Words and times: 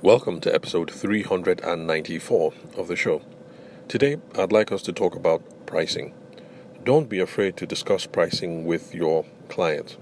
Welcome 0.00 0.38
to 0.42 0.54
episode 0.54 0.92
394 0.92 2.52
of 2.76 2.86
the 2.86 2.94
show. 2.94 3.20
Today, 3.88 4.18
I'd 4.36 4.52
like 4.52 4.70
us 4.70 4.82
to 4.82 4.92
talk 4.92 5.16
about 5.16 5.42
pricing. 5.66 6.14
Don't 6.84 7.08
be 7.08 7.18
afraid 7.18 7.56
to 7.56 7.66
discuss 7.66 8.06
pricing 8.06 8.64
with 8.64 8.94
your 8.94 9.24
client. 9.48 9.96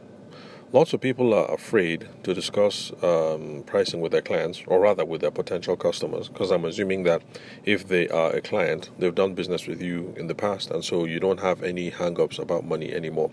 Lots 0.72 0.92
of 0.92 1.00
people 1.00 1.32
are 1.32 1.48
afraid 1.54 2.08
to 2.24 2.34
discuss 2.34 2.90
um, 3.00 3.62
pricing 3.66 4.00
with 4.00 4.10
their 4.10 4.20
clients, 4.20 4.64
or 4.66 4.80
rather 4.80 5.04
with 5.04 5.20
their 5.20 5.30
potential 5.30 5.76
customers, 5.76 6.28
because 6.28 6.50
I'm 6.50 6.64
assuming 6.64 7.04
that 7.04 7.22
if 7.64 7.86
they 7.86 8.08
are 8.08 8.32
a 8.32 8.40
client, 8.40 8.90
they've 8.98 9.14
done 9.14 9.34
business 9.34 9.68
with 9.68 9.80
you 9.80 10.12
in 10.16 10.26
the 10.26 10.34
past, 10.34 10.72
and 10.72 10.84
so 10.84 11.04
you 11.04 11.20
don't 11.20 11.38
have 11.38 11.62
any 11.62 11.90
hang 11.90 12.20
ups 12.20 12.40
about 12.40 12.64
money 12.64 12.92
anymore, 12.92 13.30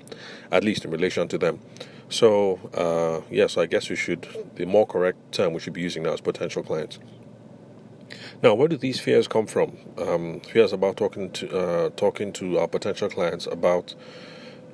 at 0.51 0.63
least 0.63 0.85
in 0.85 0.91
relation 0.91 1.27
to 1.29 1.39
them. 1.39 1.59
So, 2.07 2.59
uh, 2.75 3.21
yes, 3.31 3.57
I 3.57 3.65
guess 3.65 3.89
we 3.89 3.95
should, 3.95 4.27
the 4.53 4.65
more 4.65 4.85
correct 4.85 5.31
term 5.31 5.53
we 5.53 5.59
should 5.59 5.73
be 5.73 5.81
using 5.81 6.03
now 6.03 6.13
is 6.13 6.21
potential 6.21 6.61
clients. 6.61 6.99
Now, 8.43 8.53
where 8.53 8.67
do 8.67 8.77
these 8.77 8.99
fears 8.99 9.27
come 9.27 9.47
from? 9.47 9.77
Um, 9.97 10.39
fears 10.41 10.71
about 10.71 10.97
talking 10.97 11.31
to 11.31 11.57
uh, 11.57 11.89
talking 11.95 12.31
to 12.33 12.59
our 12.59 12.67
potential 12.67 13.09
clients 13.09 13.47
about 13.47 13.95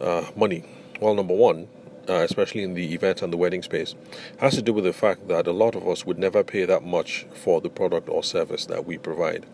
uh, 0.01 0.25
money. 0.35 0.65
Well, 0.99 1.15
number 1.15 1.33
one, 1.35 1.69
uh, 2.09 2.23
especially 2.23 2.63
in 2.63 2.73
the 2.73 2.93
event 2.93 3.21
and 3.21 3.31
the 3.31 3.37
wedding 3.37 3.61
space, 3.61 3.95
has 4.39 4.55
to 4.55 4.61
do 4.61 4.73
with 4.73 4.83
the 4.83 4.93
fact 4.93 5.27
that 5.27 5.47
a 5.47 5.51
lot 5.51 5.75
of 5.75 5.87
us 5.87 6.05
would 6.05 6.17
never 6.17 6.43
pay 6.43 6.65
that 6.65 6.83
much 6.83 7.25
for 7.33 7.61
the 7.61 7.69
product 7.69 8.09
or 8.09 8.23
service 8.23 8.65
that 8.65 8.85
we 8.85 8.97
provide. 8.97 9.45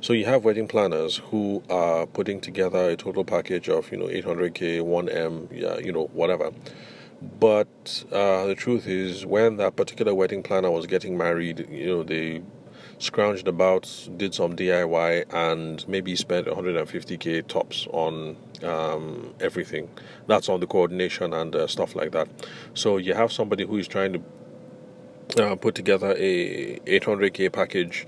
So 0.00 0.14
you 0.14 0.24
have 0.24 0.44
wedding 0.44 0.66
planners 0.66 1.18
who 1.18 1.62
are 1.68 2.06
putting 2.06 2.40
together 2.40 2.88
a 2.90 2.96
total 2.96 3.22
package 3.22 3.68
of 3.68 3.92
you 3.92 3.98
know 3.98 4.06
800k, 4.06 4.80
1m, 4.80 5.48
yeah, 5.52 5.76
you 5.78 5.92
know 5.92 6.06
whatever. 6.14 6.52
But 7.38 8.04
uh, 8.10 8.46
the 8.46 8.54
truth 8.54 8.86
is, 8.86 9.26
when 9.26 9.58
that 9.58 9.76
particular 9.76 10.14
wedding 10.14 10.42
planner 10.42 10.70
was 10.70 10.86
getting 10.86 11.18
married, 11.18 11.68
you 11.70 11.86
know 11.86 12.02
they 12.02 12.42
scrounged 13.00 13.46
about, 13.48 14.08
did 14.16 14.34
some 14.34 14.54
DIY, 14.54 15.24
and 15.32 15.88
maybe 15.88 16.14
spent 16.14 16.46
150k 16.46 17.46
tops 17.48 17.86
on 17.92 18.36
um, 18.62 19.34
everything. 19.40 19.88
That's 20.26 20.48
on 20.48 20.60
the 20.60 20.66
coordination 20.66 21.32
and 21.32 21.56
uh, 21.56 21.66
stuff 21.66 21.96
like 21.96 22.12
that. 22.12 22.28
So 22.74 22.98
you 22.98 23.14
have 23.14 23.32
somebody 23.32 23.64
who 23.64 23.78
is 23.78 23.88
trying 23.88 24.12
to 24.12 25.42
uh, 25.42 25.56
put 25.56 25.74
together 25.74 26.14
a 26.18 26.78
800k 26.80 27.50
package 27.52 28.06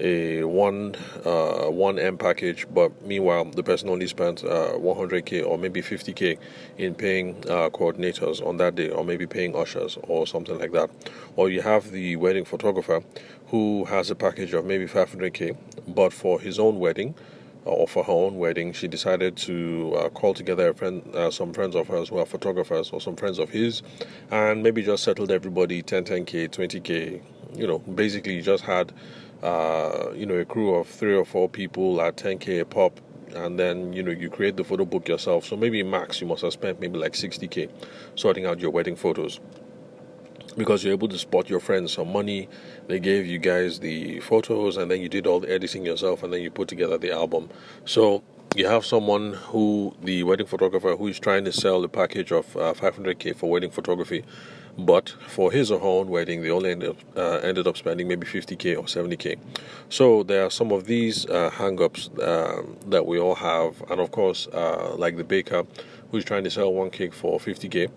a 0.00 0.42
one 0.44 0.94
uh, 1.24 1.66
one 1.70 1.98
M 1.98 2.18
package, 2.18 2.66
but 2.72 2.90
meanwhile 3.06 3.44
the 3.44 3.62
person 3.62 3.88
only 3.88 4.06
spent 4.06 4.44
uh, 4.44 4.72
100k 4.74 5.46
or 5.46 5.58
maybe 5.58 5.80
50k 5.82 6.38
in 6.78 6.94
paying 6.94 7.36
uh, 7.48 7.70
coordinators 7.70 8.44
on 8.44 8.56
that 8.56 8.74
day, 8.74 8.90
or 8.90 9.04
maybe 9.04 9.26
paying 9.26 9.54
ushers 9.54 9.98
or 10.02 10.26
something 10.26 10.58
like 10.58 10.72
that. 10.72 10.90
Or 11.36 11.48
you 11.48 11.62
have 11.62 11.90
the 11.90 12.16
wedding 12.16 12.44
photographer 12.44 13.02
who 13.48 13.84
has 13.84 14.10
a 14.10 14.14
package 14.14 14.52
of 14.54 14.64
maybe 14.64 14.86
500k, 14.86 15.56
but 15.88 16.12
for 16.12 16.40
his 16.40 16.58
own 16.58 16.78
wedding 16.78 17.14
uh, 17.66 17.70
or 17.70 17.88
for 17.88 18.04
her 18.04 18.12
own 18.12 18.36
wedding, 18.36 18.72
she 18.72 18.88
decided 18.88 19.36
to 19.36 19.94
uh, 19.96 20.08
call 20.10 20.34
together 20.34 20.74
friend, 20.74 21.02
uh, 21.14 21.30
some 21.30 21.52
friends 21.52 21.74
of 21.76 21.88
hers 21.88 22.08
who 22.08 22.18
are 22.18 22.26
photographers 22.26 22.90
or 22.90 23.00
some 23.00 23.16
friends 23.16 23.38
of 23.38 23.50
his, 23.50 23.82
and 24.30 24.62
maybe 24.62 24.82
just 24.82 25.04
settled 25.04 25.30
everybody 25.30 25.82
10, 25.82 26.04
10k, 26.04 26.48
20k. 26.50 27.22
You 27.56 27.68
know, 27.68 27.78
basically 27.78 28.40
just 28.42 28.64
had 28.64 28.92
uh, 29.44 30.10
you 30.14 30.24
know, 30.24 30.36
a 30.36 30.44
crew 30.44 30.74
of 30.74 30.88
three 30.88 31.14
or 31.14 31.24
four 31.24 31.48
people 31.50 32.00
at 32.00 32.16
10k 32.16 32.62
a 32.62 32.64
pop, 32.64 32.98
and 33.34 33.58
then 33.58 33.92
you 33.92 34.02
know 34.02 34.10
you 34.10 34.30
create 34.30 34.56
the 34.56 34.64
photo 34.64 34.86
book 34.86 35.06
yourself. 35.06 35.44
So 35.44 35.54
maybe 35.54 35.82
max 35.82 36.20
you 36.20 36.26
must 36.26 36.42
have 36.42 36.52
spent 36.54 36.80
maybe 36.80 36.98
like 36.98 37.12
60k 37.12 37.68
sorting 38.14 38.46
out 38.46 38.58
your 38.58 38.70
wedding 38.70 38.96
photos 38.96 39.40
because 40.56 40.82
you're 40.82 40.94
able 40.94 41.08
to 41.08 41.18
spot 41.18 41.50
your 41.50 41.60
friends 41.60 41.92
some 41.92 42.10
money. 42.10 42.48
They 42.86 42.98
gave 43.00 43.26
you 43.26 43.38
guys 43.38 43.80
the 43.80 44.20
photos, 44.20 44.78
and 44.78 44.90
then 44.90 45.02
you 45.02 45.10
did 45.10 45.26
all 45.26 45.40
the 45.40 45.50
editing 45.50 45.84
yourself, 45.84 46.22
and 46.22 46.32
then 46.32 46.40
you 46.40 46.50
put 46.50 46.68
together 46.68 46.96
the 46.96 47.12
album. 47.12 47.50
So 47.84 48.22
you 48.56 48.66
have 48.66 48.86
someone 48.86 49.34
who, 49.34 49.94
the 50.02 50.22
wedding 50.22 50.46
photographer, 50.46 50.96
who 50.96 51.08
is 51.08 51.18
trying 51.18 51.44
to 51.44 51.52
sell 51.52 51.82
the 51.82 51.88
package 51.88 52.32
of 52.32 52.56
uh, 52.56 52.72
500k 52.72 53.36
for 53.36 53.50
wedding 53.50 53.70
photography 53.70 54.24
but 54.76 55.14
for 55.28 55.52
his 55.52 55.70
or 55.70 55.78
her 55.78 55.86
own 55.86 56.08
wedding, 56.08 56.42
they 56.42 56.50
only 56.50 56.70
ended 56.70 56.90
up, 56.90 56.96
uh, 57.16 57.38
ended 57.38 57.66
up 57.66 57.76
spending 57.76 58.08
maybe 58.08 58.26
50k 58.26 58.76
or 58.76 58.84
70k. 58.84 59.38
So 59.88 60.22
there 60.22 60.44
are 60.44 60.50
some 60.50 60.72
of 60.72 60.86
these 60.86 61.26
uh, 61.26 61.50
hang-ups 61.50 62.10
um, 62.22 62.76
that 62.86 63.06
we 63.06 63.18
all 63.18 63.36
have, 63.36 63.82
and 63.90 64.00
of 64.00 64.10
course, 64.10 64.48
uh, 64.48 64.94
like 64.96 65.16
the 65.16 65.24
baker 65.24 65.64
who's 66.10 66.24
trying 66.24 66.44
to 66.44 66.50
sell 66.50 66.72
one 66.72 66.90
cake 66.90 67.14
for 67.14 67.38
50k 67.38 67.90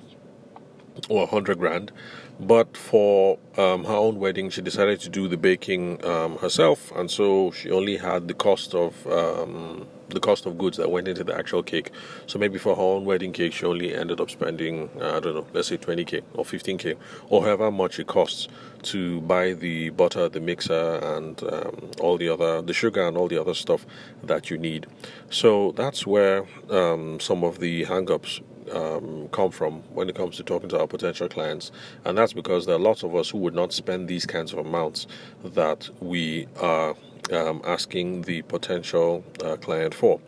or 1.09 1.21
100 1.21 1.57
grand. 1.57 1.91
But 2.39 2.77
for 2.77 3.39
um, 3.57 3.85
her 3.85 3.95
own 3.95 4.19
wedding, 4.19 4.51
she 4.51 4.61
decided 4.61 4.99
to 5.01 5.09
do 5.09 5.27
the 5.27 5.37
baking 5.37 6.05
um, 6.05 6.37
herself, 6.37 6.91
and 6.95 7.09
so 7.09 7.49
she 7.51 7.71
only 7.71 7.97
had 7.97 8.27
the 8.27 8.35
cost 8.35 8.75
of 8.75 9.07
um, 9.07 9.87
the 10.09 10.19
cost 10.19 10.45
of 10.45 10.57
goods 10.57 10.77
that 10.77 10.89
went 10.89 11.07
into 11.07 11.23
the 11.23 11.35
actual 11.35 11.63
cake. 11.63 11.91
So 12.25 12.39
maybe 12.39 12.57
for 12.57 12.75
her 12.75 12.81
own 12.81 13.05
wedding 13.05 13.33
cake, 13.33 13.53
she 13.53 13.65
only 13.65 13.93
ended 13.95 14.21
up 14.21 14.29
spending 14.29 14.89
uh, 14.99 15.17
I 15.17 15.19
don't 15.19 15.35
know, 15.35 15.47
let's 15.53 15.67
say 15.67 15.77
20k 15.77 16.23
or 16.33 16.43
15k 16.45 16.97
or 17.29 17.43
however 17.43 17.71
much 17.71 17.99
it 17.99 18.07
costs 18.07 18.47
to 18.83 19.21
buy 19.21 19.53
the 19.53 19.89
butter, 19.89 20.29
the 20.29 20.39
mixer, 20.39 20.95
and 20.97 21.41
um, 21.43 21.91
all 21.99 22.17
the 22.17 22.29
other 22.29 22.61
the 22.61 22.73
sugar 22.73 23.07
and 23.07 23.17
all 23.17 23.27
the 23.27 23.39
other 23.39 23.53
stuff 23.53 23.85
that 24.23 24.49
you 24.49 24.57
need. 24.57 24.87
So 25.29 25.71
that's 25.73 26.05
where 26.07 26.45
um, 26.69 27.19
some 27.19 27.43
of 27.43 27.59
the 27.59 27.85
hangups 27.85 28.41
um, 28.71 29.29
come 29.29 29.51
from 29.51 29.81
when 29.93 30.09
it 30.09 30.15
comes 30.15 30.37
to 30.37 30.43
talking 30.43 30.69
to 30.69 30.79
our 30.79 30.87
potential 30.87 31.29
clients, 31.29 31.71
and 32.05 32.17
that's 32.17 32.33
because 32.33 32.65
there 32.65 32.75
are 32.75 32.79
lots 32.79 33.03
of 33.03 33.15
us 33.15 33.29
who 33.29 33.37
would 33.39 33.55
not 33.55 33.73
spend 33.73 34.07
these 34.07 34.25
kinds 34.25 34.53
of 34.53 34.59
amounts 34.59 35.07
that 35.43 35.89
we 35.99 36.47
are 36.59 36.95
um, 37.31 37.61
asking 37.65 38.23
the 38.23 38.41
potential 38.43 39.23
uh, 39.43 39.55
client 39.57 39.93
for. 39.93 40.19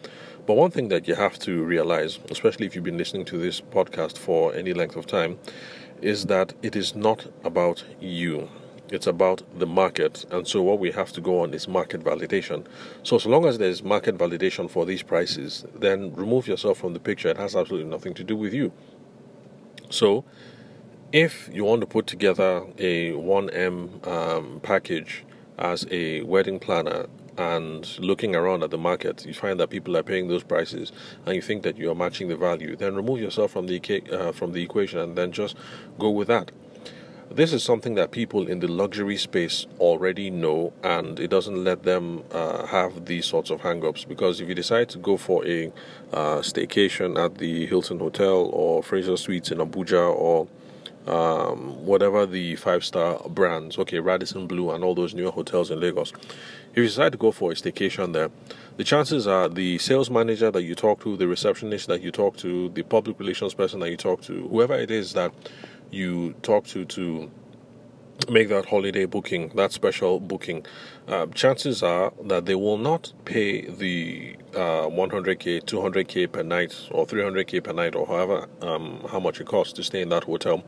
But 0.45 0.55
one 0.55 0.71
thing 0.71 0.87
that 0.89 1.07
you 1.07 1.15
have 1.15 1.37
to 1.39 1.63
realize, 1.63 2.19
especially 2.29 2.65
if 2.65 2.75
you've 2.75 2.83
been 2.83 2.97
listening 2.97 3.25
to 3.25 3.37
this 3.37 3.61
podcast 3.61 4.17
for 4.17 4.53
any 4.55 4.73
length 4.73 4.95
of 4.95 5.05
time, 5.05 5.37
is 6.01 6.25
that 6.25 6.53
it 6.61 6.75
is 6.75 6.95
not 6.95 7.27
about 7.43 7.83
you 7.99 8.49
it's 8.91 9.07
about 9.07 9.43
the 9.57 9.67
market. 9.67 10.25
And 10.31 10.47
so 10.47 10.61
what 10.61 10.79
we 10.79 10.91
have 10.91 11.11
to 11.13 11.21
go 11.21 11.41
on 11.41 11.53
is 11.53 11.67
market 11.67 12.03
validation. 12.03 12.65
So 13.03 13.17
so 13.17 13.29
long 13.29 13.45
as 13.45 13.57
there's 13.57 13.83
market 13.83 14.17
validation 14.17 14.69
for 14.69 14.85
these 14.85 15.03
prices, 15.03 15.65
then 15.75 16.13
remove 16.15 16.47
yourself 16.47 16.79
from 16.79 16.93
the 16.93 16.99
picture. 16.99 17.29
It 17.29 17.37
has 17.37 17.55
absolutely 17.55 17.89
nothing 17.89 18.13
to 18.15 18.23
do 18.23 18.35
with 18.35 18.53
you. 18.53 18.71
So 19.89 20.25
if 21.11 21.49
you 21.51 21.63
want 21.63 21.81
to 21.81 21.87
put 21.87 22.07
together 22.07 22.63
a 22.77 23.11
1M 23.11 24.07
um, 24.07 24.59
package 24.61 25.23
as 25.59 25.85
a 25.91 26.21
wedding 26.21 26.59
planner 26.59 27.05
and 27.37 27.97
looking 27.99 28.35
around 28.35 28.63
at 28.63 28.71
the 28.71 28.77
market, 28.77 29.25
you 29.25 29.33
find 29.33 29.59
that 29.59 29.69
people 29.69 29.95
are 29.95 30.03
paying 30.03 30.27
those 30.27 30.43
prices, 30.43 30.91
and 31.25 31.35
you 31.35 31.41
think 31.41 31.63
that 31.63 31.77
you 31.77 31.89
are 31.91 31.95
matching 31.95 32.27
the 32.27 32.35
value, 32.35 32.75
then 32.75 32.95
remove 32.95 33.19
yourself 33.19 33.51
from 33.51 33.67
the 33.67 33.79
uh, 34.11 34.31
from 34.31 34.51
the 34.51 34.61
equation, 34.61 34.99
and 34.99 35.15
then 35.15 35.31
just 35.31 35.55
go 35.97 36.09
with 36.09 36.27
that. 36.27 36.51
This 37.31 37.53
is 37.53 37.63
something 37.63 37.93
that 37.93 38.09
people 38.09 38.47
in 38.47 38.59
the 38.59 38.67
luxury 38.67 39.15
space 39.15 39.67
already 39.79 40.31
know, 40.31 40.73
and 40.83 41.19
it 41.19 41.29
doesn't 41.29 41.63
let 41.63 41.83
them 41.83 42.23
uh, 42.31 42.65
have 42.65 43.05
these 43.05 43.27
sorts 43.27 43.51
of 43.51 43.61
hang-ups. 43.61 44.03
Because 44.03 44.41
if 44.41 44.49
you 44.49 44.55
decide 44.55 44.89
to 44.89 44.97
go 44.97 45.15
for 45.15 45.45
a 45.45 45.67
uh, 46.11 46.39
staycation 46.39 47.23
at 47.23 47.37
the 47.37 47.67
Hilton 47.67 47.99
Hotel 47.99 48.49
or 48.51 48.81
Fraser 48.81 49.15
Suites 49.15 49.51
in 49.51 49.59
Abuja 49.59 50.11
or 50.11 50.47
um, 51.09 51.85
whatever 51.85 52.25
the 52.25 52.55
five 52.55 52.83
star 52.83 53.19
brands, 53.29 53.77
okay, 53.77 53.99
Radisson 53.99 54.47
Blu 54.47 54.71
and 54.71 54.83
all 54.83 54.95
those 54.95 55.13
newer 55.13 55.31
hotels 55.31 55.71
in 55.71 55.79
Lagos. 55.79 56.13
If 56.71 56.77
you 56.77 56.83
decide 56.83 57.13
to 57.13 57.17
go 57.17 57.31
for 57.31 57.51
a 57.51 57.55
staycation 57.55 58.13
there, 58.13 58.29
the 58.77 58.83
chances 58.83 59.27
are 59.27 59.49
the 59.49 59.77
sales 59.79 60.09
manager 60.09 60.51
that 60.51 60.63
you 60.63 60.75
talk 60.75 61.01
to, 61.03 61.17
the 61.17 61.27
receptionist 61.27 61.87
that 61.87 62.01
you 62.01 62.11
talk 62.11 62.37
to, 62.37 62.69
the 62.69 62.83
public 62.83 63.19
relations 63.19 63.53
person 63.53 63.79
that 63.79 63.89
you 63.89 63.97
talk 63.97 64.21
to, 64.23 64.47
whoever 64.47 64.75
it 64.75 64.91
is 64.91 65.13
that 65.13 65.33
you 65.91 66.33
talk 66.43 66.65
to 66.67 66.85
to 66.85 67.31
make 68.29 68.49
that 68.49 68.65
holiday 68.65 69.05
booking, 69.05 69.49
that 69.55 69.71
special 69.71 70.19
booking, 70.19 70.65
uh, 71.07 71.25
chances 71.27 71.81
are 71.81 72.13
that 72.25 72.45
they 72.45 72.55
will 72.55 72.77
not 72.77 73.13
pay 73.25 73.65
the 73.69 74.35
uh, 74.53 74.87
100k, 74.89 75.63
200k 75.63 76.31
per 76.31 76.43
night, 76.43 76.75
or 76.91 77.05
300k 77.05 77.63
per 77.63 77.73
night, 77.73 77.95
or 77.95 78.05
however 78.05 78.47
um, 78.61 79.03
how 79.09 79.19
much 79.19 79.39
it 79.39 79.47
costs 79.47 79.73
to 79.73 79.83
stay 79.83 80.01
in 80.01 80.09
that 80.09 80.25
hotel. 80.25 80.63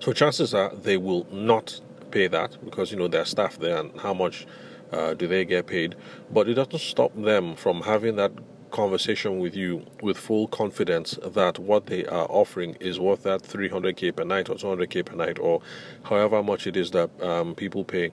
So 0.00 0.12
chances 0.12 0.54
are 0.54 0.74
they 0.74 0.96
will 0.96 1.26
not 1.32 1.80
pay 2.10 2.26
that 2.28 2.56
because 2.64 2.90
you 2.90 2.98
know 2.98 3.08
their 3.08 3.24
staff 3.24 3.58
there 3.58 3.78
and 3.78 3.98
how 4.00 4.14
much 4.14 4.46
uh, 4.92 5.14
do 5.14 5.26
they 5.26 5.44
get 5.44 5.66
paid. 5.66 5.94
But 6.30 6.48
it 6.48 6.54
doesn't 6.54 6.78
stop 6.78 7.14
them 7.16 7.56
from 7.56 7.82
having 7.82 8.16
that 8.16 8.32
conversation 8.70 9.38
with 9.38 9.54
you 9.54 9.84
with 10.02 10.18
full 10.18 10.48
confidence 10.48 11.18
that 11.22 11.58
what 11.58 11.86
they 11.86 12.04
are 12.06 12.26
offering 12.28 12.76
is 12.80 12.98
worth 12.98 13.22
that 13.22 13.42
300k 13.42 14.14
per 14.14 14.24
night 14.24 14.50
or 14.50 14.56
200k 14.56 15.06
per 15.06 15.14
night 15.14 15.38
or 15.38 15.62
however 16.02 16.42
much 16.42 16.66
it 16.66 16.76
is 16.76 16.90
that 16.90 17.08
um, 17.22 17.54
people 17.54 17.84
pay 17.84 18.12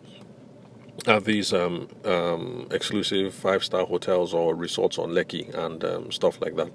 at 1.08 1.26
these 1.26 1.54
um, 1.54 1.88
um, 2.06 2.68
exclusive 2.72 3.34
five 3.34 3.64
star 3.64 3.86
hotels 3.86 4.34
or 4.34 4.56
resorts 4.56 4.98
on 4.98 5.10
Lekki 5.10 5.54
and 5.54 5.84
um, 5.84 6.12
stuff 6.12 6.40
like 6.40 6.56
that. 6.56 6.72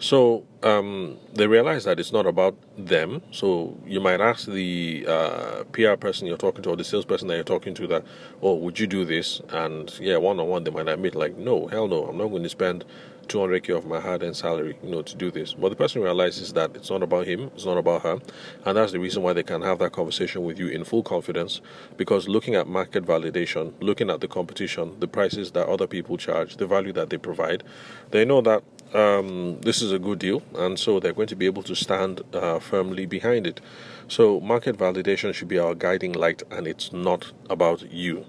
So 0.00 0.46
um, 0.62 1.18
they 1.34 1.46
realize 1.46 1.84
that 1.84 2.00
it's 2.00 2.10
not 2.10 2.26
about 2.26 2.56
them. 2.78 3.20
So 3.32 3.78
you 3.86 4.00
might 4.00 4.20
ask 4.20 4.46
the 4.46 5.04
uh, 5.06 5.64
PR 5.72 5.94
person 5.94 6.26
you're 6.26 6.38
talking 6.38 6.62
to 6.62 6.70
or 6.70 6.76
the 6.76 6.84
salesperson 6.84 7.28
that 7.28 7.34
you're 7.34 7.44
talking 7.44 7.74
to 7.74 7.86
that, 7.88 8.04
oh, 8.40 8.54
would 8.54 8.78
you 8.78 8.86
do 8.86 9.04
this? 9.04 9.42
And 9.50 9.94
yeah, 10.00 10.16
one 10.16 10.40
on 10.40 10.48
one, 10.48 10.64
they 10.64 10.70
might 10.70 10.88
admit 10.88 11.14
like, 11.14 11.36
no, 11.36 11.66
hell 11.66 11.86
no, 11.86 12.06
I'm 12.06 12.16
not 12.16 12.28
going 12.28 12.42
to 12.42 12.48
spend 12.48 12.86
200k 13.28 13.76
of 13.76 13.86
my 13.86 14.00
hard-earned 14.00 14.36
salary, 14.36 14.76
you 14.82 14.90
know, 14.90 15.02
to 15.02 15.14
do 15.14 15.30
this. 15.30 15.52
But 15.52 15.68
the 15.68 15.76
person 15.76 16.02
realizes 16.02 16.54
that 16.54 16.74
it's 16.74 16.90
not 16.90 17.02
about 17.02 17.26
him, 17.26 17.50
it's 17.54 17.66
not 17.66 17.78
about 17.78 18.02
her, 18.02 18.18
and 18.64 18.76
that's 18.76 18.90
the 18.92 18.98
reason 18.98 19.22
why 19.22 19.34
they 19.34 19.44
can 19.44 19.62
have 19.62 19.78
that 19.78 19.92
conversation 19.92 20.42
with 20.42 20.58
you 20.58 20.66
in 20.66 20.82
full 20.82 21.04
confidence. 21.04 21.60
Because 21.96 22.26
looking 22.26 22.56
at 22.56 22.66
market 22.66 23.04
validation, 23.04 23.72
looking 23.80 24.10
at 24.10 24.20
the 24.20 24.26
competition, 24.26 24.98
the 24.98 25.06
prices 25.06 25.52
that 25.52 25.68
other 25.68 25.86
people 25.86 26.16
charge, 26.16 26.56
the 26.56 26.66
value 26.66 26.92
that 26.94 27.10
they 27.10 27.18
provide, 27.18 27.62
they 28.10 28.24
know 28.24 28.40
that 28.40 28.64
um, 28.94 29.60
this 29.60 29.82
is 29.82 29.92
a 29.92 29.98
good 29.98 30.18
deal, 30.18 30.42
and 30.54 30.78
so 30.78 31.00
they're 31.00 31.12
going 31.12 31.28
to 31.28 31.36
be 31.36 31.46
able 31.46 31.62
to 31.64 31.74
stand 31.74 32.22
uh, 32.32 32.58
firmly 32.58 33.06
behind 33.06 33.46
it. 33.46 33.60
So, 34.08 34.40
market 34.40 34.76
validation 34.76 35.32
should 35.32 35.48
be 35.48 35.58
our 35.58 35.74
guiding 35.74 36.12
light, 36.12 36.42
and 36.50 36.66
it's 36.66 36.92
not 36.92 37.32
about 37.48 37.92
you. 37.92 38.26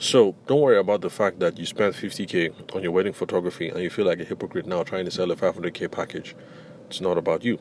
So 0.00 0.36
don't 0.46 0.60
worry 0.60 0.78
about 0.78 1.00
the 1.00 1.10
fact 1.10 1.40
that 1.40 1.58
you 1.58 1.66
spent 1.66 1.94
50k 1.96 2.74
on 2.74 2.82
your 2.82 2.92
wedding 2.92 3.12
photography 3.12 3.68
and 3.68 3.80
you 3.80 3.90
feel 3.90 4.06
like 4.06 4.20
a 4.20 4.24
hypocrite 4.24 4.64
now 4.64 4.84
trying 4.84 5.04
to 5.06 5.10
sell 5.10 5.30
a 5.32 5.36
500k 5.36 5.90
package. 5.90 6.36
It's 6.86 7.00
not 7.00 7.18
about 7.18 7.44
you. 7.44 7.58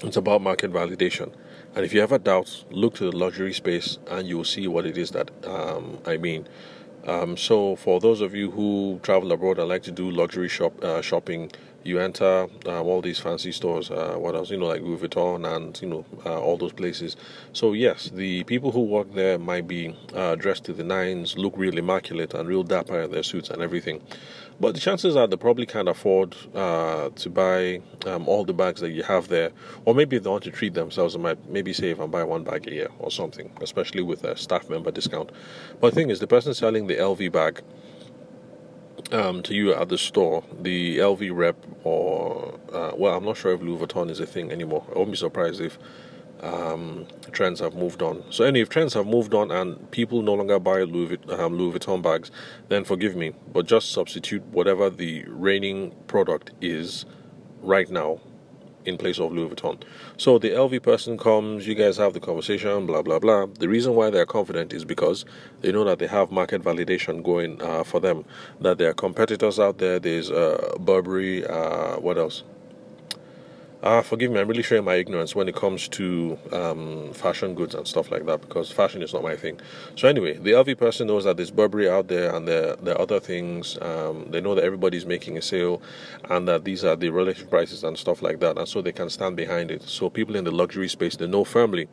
It's 0.00 0.18
about 0.18 0.42
market 0.42 0.70
validation. 0.72 1.32
And 1.74 1.86
if 1.86 1.94
you 1.94 2.00
have 2.00 2.12
a 2.12 2.18
doubt, 2.18 2.64
look 2.70 2.94
to 2.96 3.10
the 3.10 3.16
luxury 3.16 3.54
space 3.54 3.98
and 4.10 4.28
you'll 4.28 4.44
see 4.44 4.68
what 4.68 4.84
it 4.84 4.98
is 4.98 5.12
that 5.12 5.30
um, 5.46 5.98
I 6.04 6.18
mean. 6.18 6.46
Um, 7.08 7.38
so 7.38 7.74
for 7.76 8.00
those 8.00 8.20
of 8.20 8.34
you 8.34 8.50
who 8.50 9.00
travel 9.02 9.32
abroad 9.32 9.58
and 9.58 9.66
like 9.66 9.82
to 9.84 9.90
do 9.90 10.10
luxury 10.10 10.48
shop 10.48 10.84
uh, 10.84 11.00
shopping, 11.00 11.50
you 11.84 11.98
enter 11.98 12.48
uh, 12.66 12.82
all 12.82 13.00
these 13.00 13.18
fancy 13.18 13.52
stores. 13.52 13.90
Uh, 13.90 14.14
what 14.16 14.34
else? 14.34 14.50
You 14.50 14.58
know, 14.58 14.66
like 14.66 14.82
Louis 14.82 14.98
Vuitton 14.98 15.46
and 15.56 15.80
you 15.80 15.88
know 15.88 16.04
uh, 16.26 16.40
all 16.40 16.56
those 16.56 16.72
places. 16.72 17.16
So 17.52 17.72
yes, 17.72 18.10
the 18.12 18.44
people 18.44 18.72
who 18.72 18.82
work 18.82 19.12
there 19.14 19.38
might 19.38 19.66
be 19.66 19.96
uh, 20.14 20.34
dressed 20.34 20.64
to 20.64 20.72
the 20.72 20.84
nines, 20.84 21.36
look 21.38 21.54
real 21.56 21.78
immaculate 21.78 22.34
and 22.34 22.48
real 22.48 22.62
dapper 22.62 23.00
in 23.02 23.10
their 23.10 23.22
suits 23.22 23.50
and 23.50 23.62
everything. 23.62 24.02
But 24.60 24.74
the 24.74 24.80
chances 24.80 25.14
are 25.14 25.28
they 25.28 25.36
probably 25.36 25.66
can't 25.66 25.88
afford 25.88 26.34
uh, 26.52 27.10
to 27.10 27.30
buy 27.30 27.80
um, 28.06 28.26
all 28.26 28.44
the 28.44 28.52
bags 28.52 28.80
that 28.80 28.90
you 28.90 29.04
have 29.04 29.28
there, 29.28 29.52
or 29.84 29.94
maybe 29.94 30.18
they 30.18 30.28
want 30.28 30.42
to 30.44 30.50
treat 30.50 30.74
themselves, 30.74 31.14
and 31.14 31.22
might 31.22 31.48
maybe 31.48 31.72
save 31.72 32.00
and 32.00 32.10
buy 32.10 32.24
one 32.24 32.42
bag 32.42 32.66
a 32.66 32.72
year 32.72 32.88
or 32.98 33.10
something, 33.12 33.52
especially 33.60 34.02
with 34.02 34.24
a 34.24 34.36
staff 34.36 34.68
member 34.68 34.90
discount. 34.90 35.30
But 35.80 35.90
the 35.90 35.94
thing 35.94 36.10
is, 36.10 36.18
the 36.18 36.26
person 36.26 36.54
selling 36.54 36.88
the 36.88 36.96
LV 36.96 37.30
bag 37.30 37.62
um, 39.12 39.42
to 39.42 39.54
you 39.54 39.74
at 39.74 39.88
the 39.88 39.98
store, 39.98 40.44
the 40.60 40.98
LV 40.98 41.30
rep, 41.34 41.56
or 41.84 42.58
uh, 42.72 42.92
well, 42.96 43.16
I'm 43.16 43.24
not 43.24 43.36
sure 43.36 43.52
if 43.52 43.60
Louis 43.60 43.78
Vuitton 43.78 44.10
is 44.10 44.20
a 44.20 44.26
thing 44.26 44.50
anymore. 44.50 44.84
I 44.94 44.98
won't 44.98 45.10
be 45.10 45.16
surprised 45.16 45.60
if 45.60 45.78
um, 46.40 47.06
trends 47.32 47.60
have 47.60 47.74
moved 47.74 48.02
on. 48.02 48.22
So, 48.30 48.44
anyway, 48.44 48.62
if 48.62 48.68
trends 48.68 48.94
have 48.94 49.06
moved 49.06 49.34
on 49.34 49.50
and 49.50 49.90
people 49.90 50.22
no 50.22 50.34
longer 50.34 50.58
buy 50.58 50.82
Louis, 50.82 51.18
um, 51.30 51.56
Louis 51.56 51.78
Vuitton 51.78 52.02
bags, 52.02 52.30
then 52.68 52.84
forgive 52.84 53.16
me, 53.16 53.32
but 53.52 53.66
just 53.66 53.92
substitute 53.92 54.44
whatever 54.46 54.90
the 54.90 55.24
reigning 55.26 55.94
product 56.06 56.52
is 56.60 57.04
right 57.62 57.90
now 57.90 58.20
in 58.84 58.96
place 58.96 59.18
of 59.18 59.32
Louis 59.32 59.48
Vuitton. 59.54 59.80
So 60.16 60.38
the 60.38 60.50
LV 60.50 60.82
person 60.82 61.18
comes, 61.18 61.66
you 61.66 61.74
guys 61.74 61.96
have 61.96 62.14
the 62.14 62.20
conversation, 62.20 62.86
blah 62.86 63.02
blah 63.02 63.18
blah. 63.18 63.46
The 63.46 63.68
reason 63.68 63.94
why 63.94 64.10
they're 64.10 64.26
confident 64.26 64.72
is 64.72 64.84
because 64.84 65.24
they 65.60 65.72
know 65.72 65.84
that 65.84 65.98
they 65.98 66.06
have 66.06 66.30
market 66.30 66.62
validation 66.62 67.22
going 67.22 67.60
uh, 67.62 67.84
for 67.84 68.00
them. 68.00 68.24
That 68.60 68.78
there 68.78 68.90
are 68.90 68.94
competitors 68.94 69.58
out 69.58 69.78
there. 69.78 69.98
There's 69.98 70.30
uh, 70.30 70.74
Burberry. 70.80 71.46
Uh, 71.46 71.96
what 71.98 72.18
else? 72.18 72.42
Uh, 73.80 74.02
forgive 74.02 74.32
me, 74.32 74.40
I'm 74.40 74.48
really 74.48 74.64
showing 74.64 74.84
my 74.84 74.96
ignorance 74.96 75.36
when 75.36 75.48
it 75.48 75.54
comes 75.54 75.86
to 75.90 76.36
um, 76.52 77.12
fashion 77.12 77.54
goods 77.54 77.76
and 77.76 77.86
stuff 77.86 78.10
like 78.10 78.26
that 78.26 78.40
because 78.40 78.72
fashion 78.72 79.02
is 79.02 79.14
not 79.14 79.22
my 79.22 79.36
thing. 79.36 79.60
So, 79.94 80.08
anyway, 80.08 80.36
the 80.36 80.50
LV 80.50 80.78
person 80.78 81.06
knows 81.06 81.22
that 81.24 81.36
there's 81.36 81.52
Burberry 81.52 81.88
out 81.88 82.08
there 82.08 82.34
and 82.34 82.48
there, 82.48 82.74
there 82.74 82.96
are 82.96 83.00
other 83.00 83.20
things. 83.20 83.78
Um, 83.80 84.26
they 84.30 84.40
know 84.40 84.56
that 84.56 84.64
everybody's 84.64 85.06
making 85.06 85.38
a 85.38 85.42
sale 85.42 85.80
and 86.28 86.48
that 86.48 86.64
these 86.64 86.84
are 86.84 86.96
the 86.96 87.10
relative 87.10 87.48
prices 87.48 87.84
and 87.84 87.96
stuff 87.96 88.20
like 88.20 88.40
that, 88.40 88.58
and 88.58 88.68
so 88.68 88.82
they 88.82 88.90
can 88.90 89.10
stand 89.10 89.36
behind 89.36 89.70
it. 89.70 89.82
So, 89.82 90.10
people 90.10 90.34
in 90.34 90.42
the 90.42 90.50
luxury 90.50 90.88
space, 90.88 91.14
they 91.14 91.28
know 91.28 91.44
firmly 91.44 91.88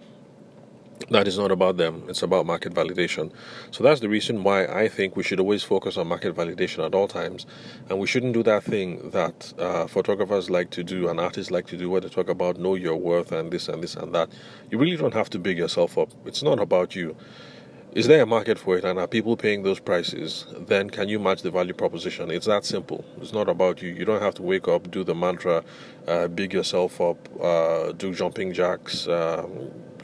that 1.09 1.27
is 1.27 1.37
not 1.37 1.51
about 1.51 1.77
them 1.77 2.03
it's 2.07 2.23
about 2.23 2.45
market 2.45 2.73
validation. 2.73 3.31
So 3.71 3.83
that's 3.83 3.99
the 3.99 4.09
reason 4.09 4.43
why 4.43 4.65
i 4.65 4.87
think 4.87 5.15
we 5.15 5.23
should 5.23 5.39
always 5.39 5.63
focus 5.63 5.97
on 5.97 6.07
market 6.07 6.35
validation 6.35 6.85
at 6.85 6.95
all 6.95 7.07
times 7.07 7.45
and 7.89 7.99
we 7.99 8.07
shouldn't 8.07 8.33
do 8.33 8.43
that 8.43 8.63
thing 8.63 9.09
that 9.11 9.53
uh, 9.59 9.87
photographers 9.87 10.49
like 10.49 10.69
to 10.71 10.83
do 10.83 11.07
and 11.07 11.19
artists 11.19 11.51
like 11.51 11.67
to 11.67 11.77
do 11.77 11.89
where 11.89 12.01
they 12.01 12.09
talk 12.09 12.29
about 12.29 12.57
know 12.57 12.75
your 12.75 12.95
worth 12.95 13.31
and 13.31 13.51
this 13.51 13.67
and 13.69 13.83
this 13.83 13.95
and 13.95 14.13
that. 14.13 14.29
You 14.69 14.77
really 14.77 14.97
don't 14.97 15.13
have 15.13 15.29
to 15.31 15.39
big 15.39 15.57
yourself 15.57 15.97
up. 15.97 16.09
It's 16.25 16.43
not 16.43 16.59
about 16.59 16.95
you. 16.95 17.15
Is 17.93 18.07
there 18.07 18.21
a 18.21 18.25
market 18.25 18.59
for 18.59 18.77
it 18.77 18.83
and 18.83 18.99
are 18.99 19.07
people 19.07 19.37
paying 19.37 19.63
those 19.63 19.79
prices? 19.79 20.45
Then 20.67 20.89
can 20.89 21.07
you 21.07 21.17
match 21.17 21.43
the 21.43 21.51
value 21.51 21.73
proposition? 21.73 22.29
It's 22.29 22.45
that 22.47 22.65
simple. 22.65 23.05
It's 23.21 23.31
not 23.31 23.47
about 23.47 23.81
you. 23.81 23.89
You 23.89 24.03
don't 24.03 24.21
have 24.21 24.33
to 24.35 24.43
wake 24.43 24.67
up 24.67 24.91
do 24.91 25.03
the 25.03 25.15
mantra 25.15 25.63
uh, 26.07 26.27
big 26.27 26.53
yourself 26.53 26.99
up 26.99 27.17
uh, 27.41 27.93
do 27.93 28.13
jumping 28.13 28.51
jacks 28.53 29.07
uh, 29.07 29.47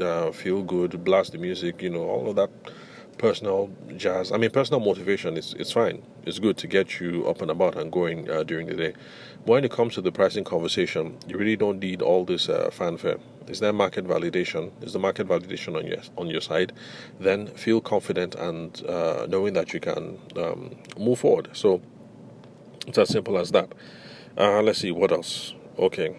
uh, 0.01 0.31
feel 0.31 0.61
good 0.61 1.03
blast 1.03 1.31
the 1.31 1.37
music 1.37 1.81
you 1.81 1.89
know 1.89 2.03
all 2.03 2.29
of 2.29 2.35
that 2.35 2.49
personal 3.17 3.69
jazz 3.97 4.31
i 4.31 4.37
mean 4.37 4.49
personal 4.49 4.79
motivation 4.79 5.37
is 5.37 5.53
it's 5.59 5.71
fine 5.71 6.01
it's 6.25 6.39
good 6.39 6.57
to 6.57 6.67
get 6.67 6.99
you 6.99 7.25
up 7.27 7.41
and 7.41 7.51
about 7.51 7.75
and 7.77 7.91
going 7.91 8.29
uh, 8.29 8.43
during 8.43 8.67
the 8.67 8.75
day 8.75 8.93
but 9.45 9.53
when 9.53 9.63
it 9.63 9.71
comes 9.71 9.93
to 9.93 10.01
the 10.01 10.11
pricing 10.11 10.43
conversation 10.43 11.17
you 11.27 11.37
really 11.37 11.55
don't 11.55 11.79
need 11.79 12.01
all 12.01 12.25
this 12.25 12.49
uh, 12.49 12.69
fanfare 12.71 13.17
is 13.47 13.59
there 13.59 13.73
market 13.73 14.07
validation? 14.07 14.71
Is 14.81 14.93
the 14.93 14.99
market 14.99 15.27
validation 15.27 15.75
on 15.75 15.85
your 15.85 15.97
on 16.17 16.27
your 16.27 16.41
side? 16.41 16.71
Then 17.19 17.47
feel 17.47 17.81
confident 17.81 18.35
and 18.35 18.81
uh, 18.87 19.25
knowing 19.27 19.53
that 19.53 19.73
you 19.73 19.79
can 19.79 20.19
um, 20.37 20.77
move 20.97 21.19
forward. 21.19 21.49
So 21.53 21.81
it's 22.87 22.97
as 22.97 23.09
simple 23.09 23.37
as 23.37 23.51
that. 23.51 23.71
Uh, 24.37 24.61
let's 24.61 24.79
see 24.79 24.91
what 24.91 25.11
else. 25.11 25.53
Okay, 25.77 26.15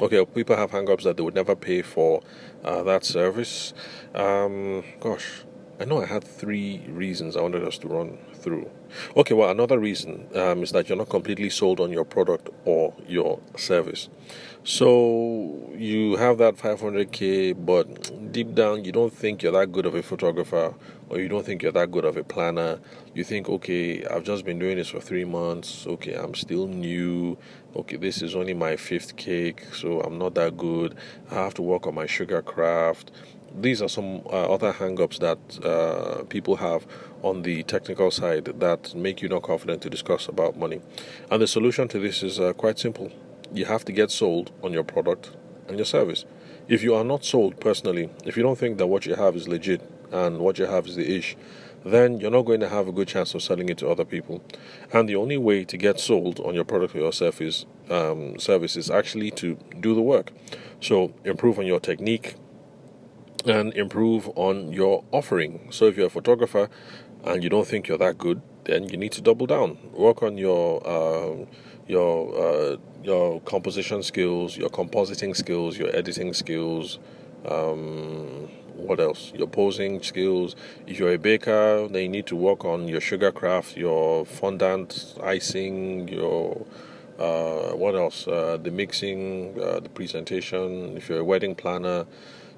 okay. 0.00 0.24
People 0.26 0.56
have 0.56 0.70
hangups 0.70 1.02
that 1.02 1.16
they 1.16 1.22
would 1.22 1.34
never 1.34 1.54
pay 1.54 1.82
for 1.82 2.22
uh, 2.64 2.82
that 2.84 3.04
service. 3.04 3.72
Um, 4.14 4.84
gosh, 5.00 5.42
I 5.80 5.84
know 5.84 6.02
I 6.02 6.06
had 6.06 6.24
three 6.24 6.82
reasons 6.88 7.36
I 7.36 7.40
wanted 7.40 7.62
us 7.62 7.78
to 7.78 7.88
run 7.88 8.18
through. 8.34 8.68
Okay, 9.16 9.32
well, 9.34 9.48
another 9.48 9.78
reason 9.78 10.26
um, 10.34 10.64
is 10.64 10.72
that 10.72 10.88
you're 10.88 10.98
not 10.98 11.08
completely 11.08 11.50
sold 11.50 11.78
on 11.78 11.92
your 11.92 12.04
product 12.04 12.48
or 12.64 12.94
your 13.06 13.38
service. 13.56 14.08
So 14.64 15.70
you 15.76 16.16
have 16.16 16.38
that 16.38 16.56
500k, 16.56 17.64
but 17.64 18.32
deep 18.32 18.56
down 18.56 18.84
you 18.84 18.90
don't 18.90 19.12
think 19.12 19.42
you're 19.42 19.52
that 19.52 19.70
good 19.70 19.86
of 19.86 19.94
a 19.94 20.02
photographer, 20.02 20.74
or 21.10 21.20
you 21.20 21.28
don't 21.28 21.46
think 21.46 21.62
you're 21.62 21.70
that 21.72 21.92
good 21.92 22.04
of 22.04 22.16
a 22.16 22.24
planner. 22.24 22.80
You 23.14 23.22
think, 23.22 23.48
okay, 23.48 24.04
I've 24.04 24.24
just 24.24 24.44
been 24.44 24.58
doing 24.58 24.78
this 24.78 24.88
for 24.88 25.00
three 25.00 25.24
months. 25.24 25.86
Okay, 25.86 26.14
I'm 26.14 26.34
still 26.34 26.66
new. 26.66 27.38
Okay, 27.76 27.96
this 27.96 28.20
is 28.20 28.34
only 28.34 28.52
my 28.52 28.74
fifth 28.74 29.16
cake, 29.16 29.62
so 29.72 30.00
I'm 30.00 30.18
not 30.18 30.34
that 30.34 30.56
good. 30.56 30.96
I 31.30 31.34
have 31.34 31.54
to 31.54 31.62
work 31.62 31.86
on 31.86 31.94
my 31.94 32.06
sugar 32.06 32.42
craft 32.42 33.12
these 33.54 33.82
are 33.82 33.88
some 33.88 34.22
uh, 34.26 34.52
other 34.52 34.72
hangups 34.72 35.18
that 35.18 35.64
uh, 35.64 36.24
people 36.24 36.56
have 36.56 36.86
on 37.22 37.42
the 37.42 37.62
technical 37.64 38.10
side 38.10 38.44
that 38.44 38.94
make 38.94 39.22
you 39.22 39.28
not 39.28 39.42
confident 39.42 39.82
to 39.82 39.90
discuss 39.90 40.28
about 40.28 40.56
money. 40.56 40.80
And 41.30 41.42
the 41.42 41.46
solution 41.46 41.88
to 41.88 41.98
this 41.98 42.22
is 42.22 42.38
uh, 42.38 42.52
quite 42.52 42.78
simple. 42.78 43.10
You 43.52 43.64
have 43.64 43.84
to 43.86 43.92
get 43.92 44.10
sold 44.10 44.52
on 44.62 44.72
your 44.72 44.84
product 44.84 45.30
and 45.66 45.76
your 45.76 45.86
service. 45.86 46.24
If 46.68 46.82
you 46.82 46.94
are 46.94 47.04
not 47.04 47.24
sold 47.24 47.60
personally, 47.60 48.10
if 48.24 48.36
you 48.36 48.42
don't 48.42 48.58
think 48.58 48.78
that 48.78 48.86
what 48.86 49.06
you 49.06 49.14
have 49.14 49.34
is 49.36 49.48
legit 49.48 49.80
and 50.12 50.38
what 50.38 50.58
you 50.58 50.66
have 50.66 50.86
is 50.86 50.96
the 50.96 51.16
ish, 51.16 51.36
then 51.84 52.20
you're 52.20 52.30
not 52.30 52.42
going 52.42 52.60
to 52.60 52.68
have 52.68 52.88
a 52.88 52.92
good 52.92 53.08
chance 53.08 53.34
of 53.34 53.42
selling 53.42 53.68
it 53.68 53.78
to 53.78 53.88
other 53.88 54.04
people. 54.04 54.42
And 54.92 55.08
the 55.08 55.16
only 55.16 55.38
way 55.38 55.64
to 55.64 55.76
get 55.76 56.00
sold 56.00 56.40
on 56.40 56.54
your 56.54 56.64
product 56.64 56.94
or 56.94 56.98
your 56.98 57.12
service, 57.12 57.66
um, 57.88 58.38
service 58.38 58.76
is 58.76 58.90
actually 58.90 59.30
to 59.32 59.56
do 59.80 59.94
the 59.94 60.02
work. 60.02 60.32
So 60.80 61.14
improve 61.24 61.58
on 61.58 61.66
your 61.66 61.80
technique, 61.80 62.34
and 63.48 63.72
improve 63.74 64.28
on 64.36 64.72
your 64.72 65.04
offering. 65.12 65.68
So 65.70 65.86
if 65.86 65.96
you're 65.96 66.06
a 66.06 66.10
photographer 66.10 66.68
and 67.24 67.42
you 67.42 67.50
don't 67.50 67.66
think 67.66 67.88
you're 67.88 67.98
that 67.98 68.18
good, 68.18 68.42
then 68.64 68.88
you 68.88 68.96
need 68.96 69.12
to 69.12 69.20
double 69.22 69.46
down. 69.46 69.78
Work 69.92 70.22
on 70.22 70.38
your 70.38 70.86
uh, 70.86 71.46
your 71.86 72.38
uh, 72.38 72.76
your 73.02 73.40
composition 73.40 74.02
skills, 74.02 74.56
your 74.56 74.68
compositing 74.68 75.34
skills, 75.34 75.78
your 75.78 75.94
editing 75.96 76.34
skills. 76.34 76.98
Um, 77.46 78.48
what 78.74 79.00
else? 79.00 79.32
Your 79.34 79.48
posing 79.48 80.02
skills. 80.02 80.54
If 80.86 80.98
you're 80.98 81.14
a 81.14 81.18
baker, 81.18 81.88
then 81.88 82.02
you 82.02 82.08
need 82.08 82.26
to 82.26 82.36
work 82.36 82.64
on 82.64 82.86
your 82.86 83.00
sugar 83.00 83.32
craft, 83.32 83.76
your 83.76 84.24
fondant 84.24 85.16
icing, 85.22 86.08
your 86.08 86.64
uh, 87.18 87.72
what 87.72 87.96
else? 87.96 88.28
Uh, 88.28 88.58
the 88.62 88.70
mixing, 88.70 89.60
uh, 89.60 89.80
the 89.80 89.88
presentation. 89.88 90.96
If 90.96 91.08
you're 91.08 91.20
a 91.20 91.24
wedding 91.24 91.56
planner, 91.56 92.06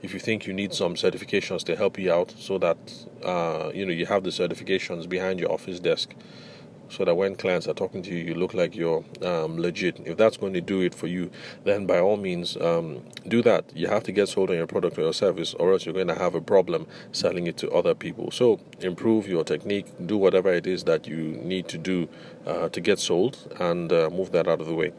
if 0.02 0.14
you 0.14 0.21
think 0.21 0.47
you 0.47 0.52
need 0.52 0.73
some 0.73 0.95
certifications 0.95 1.62
to 1.64 1.76
help 1.76 1.99
you 1.99 2.12
out 2.12 2.33
so 2.38 2.59
that 2.59 2.78
uh, 3.25 3.71
you 3.75 3.85
know 3.85 3.92
you 3.92 4.07
have 4.07 4.25
the 4.25 4.30
certifications 4.30 5.09
behind 5.09 5.38
your 5.40 5.52
office 5.52 5.80
desk 5.80 6.14
so 6.90 7.04
that 7.04 7.14
when 7.14 7.37
clients 7.37 7.68
are 7.68 7.75
talking 7.75 8.02
to 8.02 8.11
you, 8.11 8.25
you 8.25 8.35
look 8.35 8.52
like 8.52 8.75
you're 8.75 9.04
um, 9.23 9.56
legit. 9.56 10.00
If 10.04 10.16
that's 10.16 10.37
going 10.37 10.52
to 10.54 10.61
do 10.61 10.80
it 10.80 10.94
for 10.94 11.06
you, 11.06 11.30
then 11.64 11.87
by 11.87 12.00
all 12.00 12.16
means, 12.16 12.56
um, 12.56 13.02
do 13.28 13.42
that. 13.42 13.64
You 13.75 13.87
have 13.87 14.02
to 14.04 14.12
get 14.12 14.28
sold 14.28 14.50
on 14.50 14.56
your 14.56 14.66
product 14.66 14.99
or 14.99 15.02
your 15.02 15.14
service, 15.14 15.54
or 15.54 15.73
else 15.73 15.87
you're 15.87 15.94
going 15.94 16.09
to 16.09 16.14
have 16.14 16.35
a 16.35 16.40
problem 16.40 16.87
selling 17.12 17.47
it 17.47 17.56
to 17.59 17.70
other 17.70 17.94
people. 17.94 18.30
So 18.30 18.61
improve 18.80 19.28
your 19.28 19.44
technique, 19.44 19.87
do 20.04 20.16
whatever 20.16 20.52
it 20.52 20.66
is 20.66 20.85
that 20.85 21.06
you 21.06 21.16
need 21.16 21.68
to 21.68 21.78
do 21.78 22.09
uh, 22.47 22.68
to 22.70 22.80
get 22.80 22.99
sold, 22.99 23.38
and 23.61 23.92
uh, 23.92 24.11
move 24.11 24.32
that 24.32 24.49
out 24.49 24.61
of 24.61 24.66
the 24.66 24.75
way. 24.75 24.92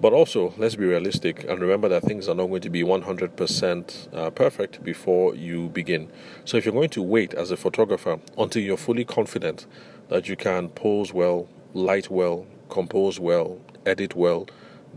But 0.00 0.12
also, 0.12 0.52
let's 0.58 0.76
be 0.76 0.84
realistic 0.84 1.44
and 1.44 1.60
remember 1.60 1.88
that 1.88 2.02
things 2.02 2.28
are 2.28 2.34
not 2.34 2.48
going 2.48 2.62
to 2.62 2.70
be 2.70 2.82
100% 2.82 4.14
uh, 4.14 4.30
perfect 4.30 4.82
before 4.84 5.34
you 5.34 5.68
begin. 5.70 6.10
So 6.44 6.56
if 6.56 6.64
you're 6.64 6.74
going 6.74 6.90
to 6.90 7.02
wait 7.02 7.32
as 7.34 7.50
a 7.50 7.56
photographer 7.56 8.18
until 8.36 8.62
you're 8.62 8.76
fully 8.76 9.04
confident 9.04 9.66
that 10.10 10.28
you 10.28 10.36
can 10.36 10.68
pose 10.68 11.14
well, 11.14 11.48
light 11.72 12.10
well, 12.10 12.46
compose 12.68 13.18
well, 13.18 13.58
edit 13.86 14.14
well, 14.14 14.46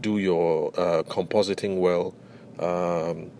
do 0.02 0.18
your 0.18 0.72
uh, 0.78 1.04
compositing 1.04 1.80
well. 1.80 2.14
Um, 2.60 3.32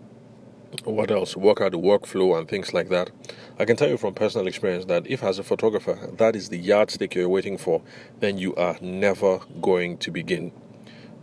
what 0.84 1.10
else? 1.10 1.36
Work 1.36 1.60
out 1.60 1.72
the 1.72 1.78
workflow 1.78 2.38
and 2.38 2.48
things 2.48 2.72
like 2.72 2.88
that. 2.88 3.10
I 3.58 3.64
can 3.64 3.76
tell 3.76 3.88
you 3.88 3.96
from 3.96 4.14
personal 4.14 4.46
experience 4.46 4.86
that 4.86 5.06
if, 5.08 5.22
as 5.22 5.38
a 5.38 5.44
photographer, 5.44 6.10
that 6.16 6.34
is 6.34 6.48
the 6.48 6.58
yardstick 6.58 7.14
you're 7.14 7.28
waiting 7.28 7.58
for, 7.58 7.82
then 8.20 8.38
you 8.38 8.54
are 8.56 8.76
never 8.80 9.40
going 9.60 9.98
to 9.98 10.10
begin. 10.10 10.52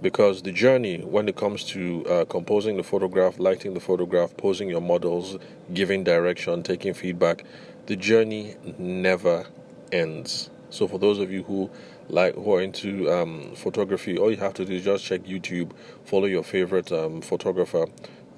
Because 0.02 0.42
the 0.42 0.52
journey, 0.52 1.00
when 1.00 1.28
it 1.30 1.36
comes 1.36 1.64
to 1.66 2.06
uh, 2.08 2.26
composing 2.26 2.78
the 2.78 2.84
photograph, 2.84 3.40
lighting 3.40 3.74
the 3.74 3.80
photograph, 3.80 4.36
posing 4.36 4.70
your 4.70 4.82
models, 4.82 5.38
giving 5.74 6.04
direction, 6.04 6.64
taking 6.64 6.94
feedback, 6.94 7.44
the 7.86 7.96
journey 7.96 8.56
never 8.78 9.46
ends. 9.92 10.50
So 10.70 10.88
for 10.88 10.98
those 10.98 11.20
of 11.20 11.32
you 11.32 11.44
who 11.44 11.70
like 12.08 12.36
who 12.36 12.56
are 12.56 12.62
into 12.62 13.12
um, 13.12 13.54
photography, 13.56 14.18
all 14.18 14.32
you 14.32 14.38
have 14.38 14.54
to 14.56 14.66
do 14.66 14.74
is 14.74 14.84
just 14.84 15.06
check 15.06 15.22
YouTube, 15.24 15.72
follow 16.06 16.26
your 16.26 16.44
favorite 16.44 16.92
um, 16.92 17.22
photographer. 17.22 17.86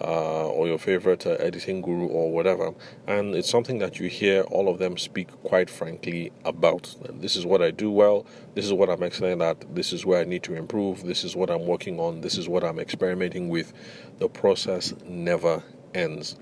Uh, 0.02 0.48
or 0.48 0.68
your 0.68 0.80
favorite 0.80 1.26
uh, 1.28 1.38
editing 1.40 1.80
guru 1.80 2.08
or 2.08 2.32
whatever, 2.32 2.74
and 3.06 3.36
it's 3.36 3.48
something 3.48 3.78
that 3.78 4.00
you 4.00 4.10
hear 4.10 4.42
all 4.42 4.68
of 4.68 4.80
them 4.80 4.98
speak 4.98 5.30
quite 5.44 5.70
frankly 5.70 6.32
about. 6.46 6.96
This 7.22 7.36
is 7.36 7.46
what 7.46 7.62
I 7.62 7.70
do 7.70 7.92
well. 7.92 8.26
This 8.56 8.66
is 8.66 8.74
what 8.74 8.90
I'm 8.90 9.04
excellent 9.04 9.44
at. 9.44 9.76
This 9.76 9.94
is 9.94 10.04
where 10.04 10.20
I 10.20 10.24
need 10.24 10.42
to 10.44 10.56
improve. 10.56 11.04
This 11.04 11.24
is 11.24 11.36
what 11.36 11.52
I'm 11.52 11.68
working 11.68 12.00
on. 12.00 12.22
This 12.22 12.40
is 12.40 12.50
what 12.50 12.64
I'm 12.64 12.80
experimenting 12.80 13.50
with. 13.50 13.72
The 14.18 14.28
process 14.28 14.96
never 15.06 15.64
ends 15.94 16.38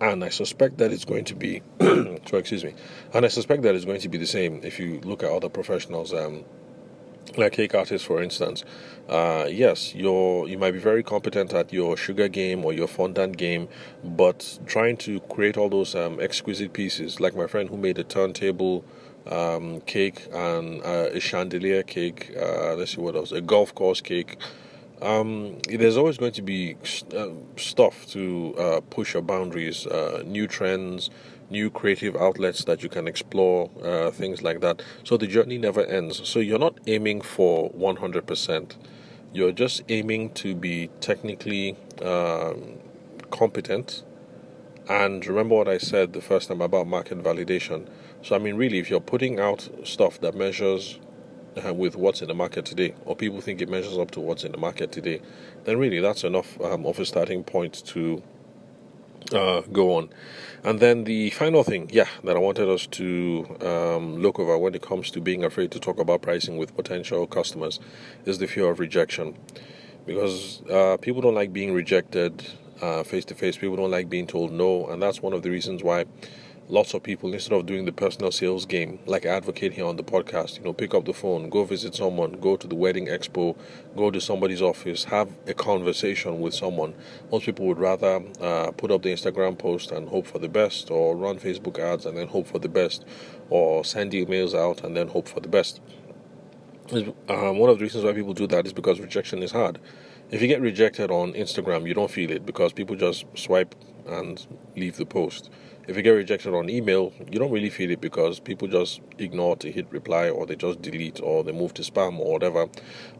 and 0.00 0.24
I 0.24 0.30
suspect 0.30 0.78
that 0.78 0.92
it's 0.92 1.04
going 1.04 1.24
to 1.26 1.34
be. 1.34 1.62
so 1.80 2.36
excuse 2.36 2.64
me, 2.64 2.74
and 3.12 3.24
I 3.24 3.28
suspect 3.28 3.62
that 3.62 3.74
it's 3.74 3.84
going 3.84 4.00
to 4.00 4.08
be 4.08 4.18
the 4.18 4.26
same 4.26 4.60
if 4.62 4.78
you 4.78 5.00
look 5.00 5.22
at 5.22 5.30
other 5.30 5.48
professionals. 5.48 6.12
Um, 6.12 6.44
like 7.36 7.52
cake 7.52 7.74
artists, 7.74 8.06
for 8.06 8.20
instance, 8.20 8.64
uh, 9.08 9.46
yes, 9.48 9.94
you're 9.94 10.48
you 10.48 10.58
might 10.58 10.72
be 10.72 10.80
very 10.80 11.02
competent 11.02 11.52
at 11.52 11.72
your 11.72 11.96
sugar 11.96 12.28
game 12.28 12.64
or 12.64 12.72
your 12.72 12.88
fondant 12.88 13.36
game, 13.36 13.68
but 14.02 14.58
trying 14.66 14.96
to 14.98 15.20
create 15.20 15.56
all 15.56 15.68
those 15.68 15.94
um, 15.94 16.18
exquisite 16.20 16.72
pieces, 16.72 17.20
like 17.20 17.36
my 17.36 17.46
friend 17.46 17.68
who 17.68 17.76
made 17.76 17.98
a 17.98 18.04
turntable 18.04 18.84
um, 19.26 19.80
cake 19.82 20.26
and 20.32 20.82
uh, 20.82 21.10
a 21.12 21.20
chandelier 21.20 21.82
cake. 21.82 22.34
Uh, 22.36 22.74
let's 22.74 22.96
see 22.96 23.00
what 23.00 23.14
else, 23.14 23.32
a 23.32 23.40
golf 23.40 23.74
course 23.74 24.00
cake. 24.00 24.36
Um, 25.02 25.58
there's 25.68 25.96
always 25.96 26.18
going 26.18 26.32
to 26.32 26.42
be 26.42 26.76
uh, 27.16 27.28
stuff 27.56 28.06
to 28.08 28.54
uh, 28.58 28.80
push 28.90 29.14
your 29.14 29.22
boundaries, 29.22 29.86
uh, 29.86 30.22
new 30.26 30.46
trends, 30.46 31.08
new 31.48 31.70
creative 31.70 32.14
outlets 32.16 32.64
that 32.64 32.82
you 32.82 32.88
can 32.88 33.08
explore, 33.08 33.70
uh, 33.82 34.10
things 34.10 34.42
like 34.42 34.60
that. 34.60 34.82
So 35.04 35.16
the 35.16 35.26
journey 35.26 35.58
never 35.58 35.84
ends. 35.84 36.28
So 36.28 36.38
you're 36.38 36.58
not 36.58 36.78
aiming 36.86 37.22
for 37.22 37.70
100%. 37.72 38.76
You're 39.32 39.52
just 39.52 39.82
aiming 39.88 40.30
to 40.34 40.54
be 40.54 40.90
technically 41.00 41.76
um, 42.02 42.78
competent. 43.30 44.04
And 44.88 45.24
remember 45.26 45.54
what 45.54 45.68
I 45.68 45.78
said 45.78 46.12
the 46.12 46.20
first 46.20 46.48
time 46.48 46.60
about 46.60 46.86
market 46.86 47.22
validation. 47.22 47.88
So, 48.22 48.36
I 48.36 48.38
mean, 48.38 48.56
really, 48.56 48.78
if 48.78 48.90
you're 48.90 49.00
putting 49.00 49.40
out 49.40 49.68
stuff 49.84 50.20
that 50.20 50.34
measures 50.34 50.98
uh, 51.66 51.72
with 51.74 51.96
what's 51.96 52.22
in 52.22 52.28
the 52.28 52.34
market 52.34 52.64
today, 52.64 52.94
or 53.04 53.16
people 53.16 53.40
think 53.40 53.60
it 53.60 53.68
measures 53.68 53.98
up 53.98 54.10
to 54.12 54.20
what's 54.20 54.44
in 54.44 54.52
the 54.52 54.58
market 54.58 54.92
today, 54.92 55.20
then 55.64 55.78
really 55.78 56.00
that's 56.00 56.24
enough 56.24 56.60
um, 56.60 56.86
of 56.86 56.98
a 56.98 57.04
starting 57.04 57.44
point 57.44 57.84
to 57.86 58.22
uh, 59.32 59.60
go 59.72 59.96
on. 59.96 60.10
And 60.62 60.80
then 60.80 61.04
the 61.04 61.30
final 61.30 61.64
thing, 61.64 61.88
yeah, 61.92 62.08
that 62.24 62.36
I 62.36 62.38
wanted 62.38 62.68
us 62.68 62.86
to 62.88 63.56
um, 63.62 64.18
look 64.18 64.38
over 64.38 64.58
when 64.58 64.74
it 64.74 64.82
comes 64.82 65.10
to 65.12 65.20
being 65.20 65.44
afraid 65.44 65.70
to 65.72 65.80
talk 65.80 65.98
about 65.98 66.22
pricing 66.22 66.58
with 66.58 66.76
potential 66.76 67.26
customers 67.26 67.80
is 68.26 68.38
the 68.38 68.46
fear 68.46 68.70
of 68.70 68.78
rejection. 68.78 69.36
Because 70.06 70.62
uh, 70.68 70.96
people 71.00 71.22
don't 71.22 71.34
like 71.34 71.52
being 71.52 71.72
rejected 71.72 72.44
face 73.04 73.26
to 73.26 73.34
face, 73.34 73.58
people 73.58 73.76
don't 73.76 73.90
like 73.90 74.08
being 74.08 74.26
told 74.26 74.52
no, 74.52 74.86
and 74.86 75.02
that's 75.02 75.20
one 75.20 75.34
of 75.34 75.42
the 75.42 75.50
reasons 75.50 75.82
why 75.82 76.06
lots 76.70 76.94
of 76.94 77.02
people 77.02 77.34
instead 77.34 77.52
of 77.52 77.66
doing 77.66 77.84
the 77.84 77.92
personal 77.92 78.30
sales 78.30 78.64
game 78.64 79.00
like 79.04 79.26
I 79.26 79.30
advocate 79.30 79.72
here 79.72 79.86
on 79.86 79.96
the 79.96 80.04
podcast 80.04 80.56
you 80.56 80.62
know 80.62 80.72
pick 80.72 80.94
up 80.94 81.04
the 81.04 81.12
phone 81.12 81.50
go 81.50 81.64
visit 81.64 81.96
someone 81.96 82.32
go 82.34 82.56
to 82.56 82.68
the 82.68 82.76
wedding 82.76 83.08
expo 83.08 83.56
go 83.96 84.08
to 84.08 84.20
somebody's 84.20 84.62
office 84.62 85.02
have 85.04 85.28
a 85.48 85.54
conversation 85.54 86.40
with 86.40 86.54
someone. 86.54 86.94
Most 87.32 87.46
people 87.46 87.66
would 87.66 87.78
rather 87.78 88.22
uh, 88.40 88.70
put 88.70 88.92
up 88.92 89.02
the 89.02 89.12
instagram 89.12 89.58
post 89.58 89.90
and 89.90 90.08
hope 90.08 90.28
for 90.28 90.38
the 90.38 90.48
best 90.48 90.92
or 90.92 91.16
run 91.16 91.40
facebook 91.40 91.78
ads 91.80 92.06
and 92.06 92.16
then 92.16 92.28
hope 92.28 92.46
for 92.46 92.60
the 92.60 92.68
best 92.68 93.04
or 93.48 93.84
send 93.84 94.12
emails 94.12 94.54
out 94.54 94.84
and 94.84 94.96
then 94.96 95.08
hope 95.08 95.26
for 95.26 95.40
the 95.40 95.48
best. 95.48 95.80
Um, 96.92 97.58
one 97.58 97.70
of 97.70 97.78
the 97.78 97.82
reasons 97.82 98.04
why 98.04 98.12
people 98.12 98.34
do 98.34 98.46
that 98.48 98.66
is 98.66 98.72
because 98.72 99.00
rejection 99.00 99.42
is 99.42 99.52
hard. 99.52 99.78
If 100.30 100.40
you 100.40 100.46
get 100.46 100.60
rejected 100.60 101.10
on 101.10 101.32
instagram 101.32 101.88
you 101.88 101.94
don't 101.94 102.10
feel 102.10 102.30
it 102.30 102.46
because 102.46 102.72
people 102.72 102.94
just 102.94 103.24
swipe 103.34 103.74
and 104.06 104.46
leave 104.76 104.96
the 104.96 105.06
post 105.06 105.50
if 105.90 105.96
you 105.96 106.02
get 106.02 106.10
rejected 106.10 106.54
on 106.54 106.70
email, 106.70 107.12
you 107.32 107.40
don't 107.40 107.50
really 107.50 107.68
feel 107.68 107.90
it 107.90 108.00
because 108.00 108.38
people 108.38 108.68
just 108.68 109.00
ignore 109.18 109.56
to 109.56 109.72
hit 109.72 109.90
reply 109.90 110.30
or 110.30 110.46
they 110.46 110.54
just 110.54 110.80
delete 110.80 111.20
or 111.20 111.42
they 111.42 111.50
move 111.50 111.74
to 111.74 111.82
spam 111.82 112.16
or 112.20 112.32
whatever. 112.32 112.68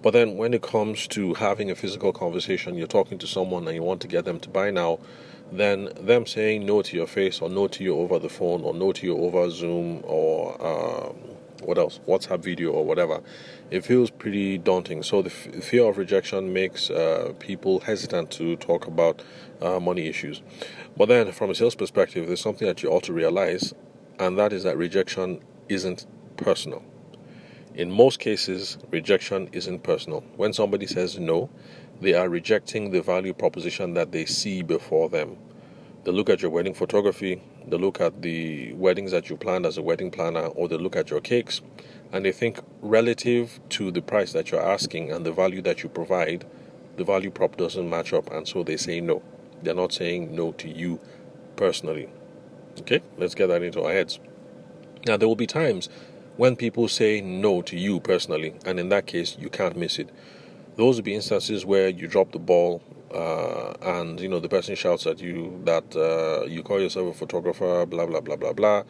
But 0.03 0.13
then 0.13 0.37
when 0.37 0.55
it 0.55 0.63
comes 0.63 1.09
to 1.09 1.35
having 1.35 1.73
a 1.73 1.75
physical 1.75 2.13
conversation, 2.13 2.77
you're 2.77 2.87
talking 2.87 3.19
to 3.19 3.27
someone 3.27 3.67
and 3.67 3.75
you 3.75 3.83
want 3.83 4.01
to 4.03 4.09
get 4.09 4.25
them 4.25 4.39
to 4.39 4.49
buy 4.49 4.71
now, 4.71 5.01
then 5.51 5.91
them 6.01 6.27
saying 6.27 6.65
no 6.65 6.81
to 6.81 6.97
your 6.97 7.09
face 7.09 7.41
or 7.41 7.51
no 7.51 7.67
to 7.67 7.83
you 7.83 7.97
over 7.97 8.21
the 8.21 8.29
phone 8.29 8.63
or 8.63 8.73
no 8.73 8.93
to 8.93 9.05
you 9.05 9.19
over 9.19 9.51
Zoom 9.51 10.05
or 10.05 10.55
um, 10.65 11.17
what 11.63 11.79
else, 11.79 12.01
WhatsApp 12.07 12.43
video 12.43 12.71
or 12.71 12.85
whatever, 12.85 13.23
it 13.71 13.85
feels 13.85 14.11
pretty 14.11 14.59
daunting. 14.59 15.03
So 15.03 15.23
the 15.23 15.31
f- 15.31 15.65
fear 15.65 15.85
of 15.85 15.99
rejection 15.99 16.53
makes 16.53 16.91
uh, 16.91 17.33
people 17.39 17.81
hesitant 17.81 18.31
to 18.33 18.57
talk 18.57 18.87
about 18.87 19.23
uh, 19.61 19.81
money 19.81 20.07
issues. 20.07 20.43
But 20.97 21.09
then, 21.09 21.33
from 21.33 21.51
a 21.51 21.55
sales 21.55 21.75
perspective, 21.75 22.27
there's 22.27 22.41
something 22.41 22.67
that 22.67 22.83
you 22.83 22.91
ought 22.91 23.05
to 23.05 23.13
realize, 23.13 23.75
and 24.19 24.39
that 24.39 24.53
is 24.53 24.65
that 24.65 24.77
rejection 24.77 25.41
isn't 25.69 26.07
personal. 26.37 26.83
In 27.75 27.91
most 27.91 28.19
cases, 28.19 28.79
rejection 28.91 29.49
isn't 29.53 29.83
personal. 29.85 30.25
When 30.37 30.53
somebody 30.53 30.87
says 30.87 31.19
no, 31.19 31.51
they 32.01 32.15
are 32.15 32.29
rejecting 32.29 32.91
the 32.91 33.01
value 33.03 33.33
proposition 33.33 33.95
that 33.95 34.11
they 34.11 34.25
see 34.25 34.63
before 34.63 35.09
them. 35.09 35.37
They 36.05 36.11
look 36.11 36.31
at 36.31 36.43
your 36.43 36.51
wedding 36.51 36.75
photography, 36.75 37.43
they 37.71 37.79
look 37.79 38.01
at 38.01 38.23
the 38.23 38.73
weddings 38.75 39.13
that 39.13 39.31
you 39.31 39.37
planned 39.37 39.65
as 39.65 39.79
a 39.79 39.83
wedding 39.83 40.11
planner, 40.11 40.47
or 40.47 40.69
they 40.69 40.77
look 40.77 40.97
at 40.97 41.11
your 41.11 41.21
cakes, 41.21 41.61
and 42.13 42.25
they 42.25 42.33
think 42.33 42.59
relative 42.83 43.61
to 43.71 43.91
the 43.91 44.03
price 44.03 44.33
that 44.33 44.51
you're 44.51 44.61
asking 44.63 45.13
and 45.13 45.25
the 45.25 45.33
value 45.33 45.63
that 45.63 45.83
you 45.83 45.89
provide, 45.89 46.45
the 46.97 47.05
value 47.05 47.31
prop 47.31 47.57
doesn't 47.57 47.89
match 47.89 48.13
up, 48.13 48.31
and 48.33 48.47
so 48.47 48.63
they 48.63 48.77
say 48.77 49.01
no. 49.01 49.23
They're 49.63 49.75
not 49.75 49.93
saying 49.93 50.35
no 50.35 50.53
to 50.53 50.69
you 50.69 51.01
personally. 51.57 52.09
Okay, 52.81 53.01
let's 53.17 53.35
get 53.35 53.47
that 53.49 53.63
into 53.63 53.83
our 53.83 53.93
heads. 53.93 54.19
Now, 55.07 55.17
there 55.17 55.29
will 55.29 55.37
be 55.37 55.47
times 55.47 55.89
when 56.37 56.57
people 56.57 56.89
say 56.89 57.21
no 57.21 57.63
to 57.63 57.77
you 57.77 58.01
personally, 58.01 58.55
and 58.67 58.81
in 58.81 58.89
that 58.89 59.07
case, 59.07 59.37
you 59.39 59.49
can't 59.49 59.77
miss 59.77 59.99
it. 59.99 60.11
Those 60.77 60.97
will 60.97 61.05
be 61.05 61.15
instances 61.15 61.65
where 61.65 61.89
you 61.89 62.07
drop 62.07 62.33
the 62.33 62.39
ball, 62.39 62.83
uh, 63.13 63.75
and 63.83 64.21
you 64.21 64.29
know 64.29 64.41
the 64.41 64.49
person 64.49 64.75
shouts 64.75 65.07
at 65.07 65.21
you 65.21 65.61
that 65.65 65.85
uh, 65.97 66.47
you 66.47 66.63
call 66.63 66.81
yourself 66.81 67.15
a 67.15 67.19
photographer, 67.19 67.87
blah 67.87 68.07
blah 68.07 68.21
blah 68.21 68.37
blah 68.37 68.53
blah, 68.53 68.83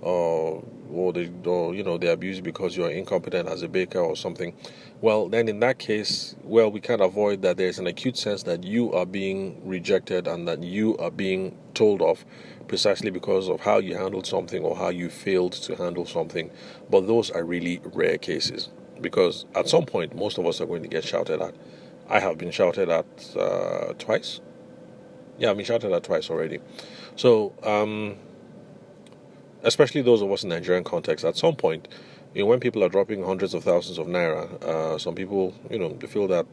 or 0.00 0.64
or 0.92 1.12
they 1.12 1.30
or 1.44 1.74
you 1.74 1.82
know 1.82 1.98
they 1.98 2.08
abuse 2.08 2.36
you 2.38 2.42
because 2.42 2.76
you're 2.76 2.90
incompetent 2.90 3.48
as 3.48 3.62
a 3.62 3.68
baker 3.68 4.00
or 4.00 4.16
something. 4.16 4.54
Well 5.00 5.28
then 5.28 5.48
in 5.48 5.60
that 5.60 5.78
case 5.78 6.34
well 6.42 6.70
we 6.70 6.80
can't 6.80 7.00
avoid 7.00 7.42
that 7.42 7.56
there's 7.56 7.78
an 7.78 7.86
acute 7.86 8.16
sense 8.16 8.42
that 8.44 8.64
you 8.64 8.92
are 8.92 9.06
being 9.06 9.60
rejected 9.64 10.26
and 10.26 10.48
that 10.48 10.62
you 10.62 10.96
are 10.98 11.10
being 11.10 11.56
told 11.74 12.02
off 12.02 12.24
precisely 12.68 13.10
because 13.10 13.48
of 13.48 13.60
how 13.60 13.78
you 13.78 13.96
handled 13.96 14.26
something 14.26 14.62
or 14.62 14.76
how 14.76 14.88
you 14.88 15.08
failed 15.08 15.52
to 15.52 15.74
handle 15.76 16.06
something. 16.06 16.50
But 16.90 17.06
those 17.06 17.30
are 17.30 17.44
really 17.44 17.80
rare 17.94 18.18
cases 18.18 18.70
because 19.00 19.46
at 19.54 19.68
some 19.68 19.86
point 19.86 20.14
most 20.16 20.38
of 20.38 20.46
us 20.46 20.60
are 20.60 20.66
going 20.66 20.82
to 20.82 20.88
get 20.88 21.04
shouted 21.04 21.40
at 21.40 21.54
i 22.08 22.20
have 22.20 22.38
been 22.38 22.50
shouted 22.50 22.88
at 22.88 23.36
uh, 23.36 23.92
twice 23.98 24.40
yeah 25.38 25.50
i've 25.50 25.56
been 25.56 25.66
shouted 25.66 25.92
at 25.92 26.02
twice 26.02 26.30
already 26.30 26.58
so 27.16 27.52
um, 27.64 28.16
especially 29.62 30.02
those 30.02 30.22
of 30.22 30.30
us 30.30 30.42
in 30.42 30.50
Nigerian 30.50 30.84
context, 30.84 31.24
at 31.24 31.36
some 31.36 31.56
point, 31.56 31.88
you 32.34 32.42
know, 32.42 32.46
when 32.46 32.60
people 32.60 32.84
are 32.84 32.88
dropping 32.88 33.24
hundreds 33.24 33.54
of 33.54 33.64
thousands 33.64 33.98
of 33.98 34.06
naira, 34.06 34.62
uh, 34.62 34.98
some 34.98 35.14
people, 35.14 35.54
you 35.70 35.78
know, 35.78 35.96
feel 36.08 36.28
that 36.28 36.46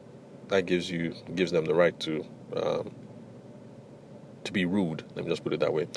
that 0.48 0.66
gives 0.66 0.90
you 0.90 1.16
gives 1.34 1.52
them 1.52 1.66
the 1.66 1.74
right 1.74 2.00
to 2.00 2.26
um, 2.56 2.92
to 4.44 4.52
be 4.52 4.66
rude. 4.66 5.04
Let 5.16 5.26
me 5.26 5.32
just 5.32 5.44
put 5.44 5.54
it 5.54 5.60
that 5.60 5.74
way. 5.74 5.88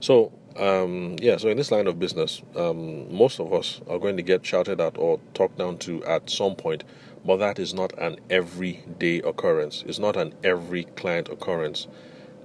So 0.00 0.32
um, 0.56 1.16
yeah, 1.20 1.36
so 1.36 1.48
in 1.48 1.56
this 1.56 1.70
line 1.70 1.86
of 1.86 1.98
business, 1.98 2.42
um, 2.56 3.14
most 3.14 3.38
of 3.38 3.52
us 3.52 3.80
are 3.88 3.98
going 3.98 4.16
to 4.16 4.22
get 4.22 4.44
shouted 4.44 4.80
at 4.80 4.98
or 4.98 5.20
talked 5.34 5.58
down 5.58 5.78
to 5.78 6.04
at 6.04 6.28
some 6.28 6.56
point, 6.56 6.84
but 7.24 7.38
that 7.38 7.58
is 7.58 7.74
not 7.74 7.92
an 7.98 8.16
everyday 8.30 9.20
occurrence. 9.20 9.84
It's 9.86 9.98
not 9.98 10.16
an 10.16 10.34
every 10.44 10.84
client 10.84 11.28
occurrence. 11.28 11.88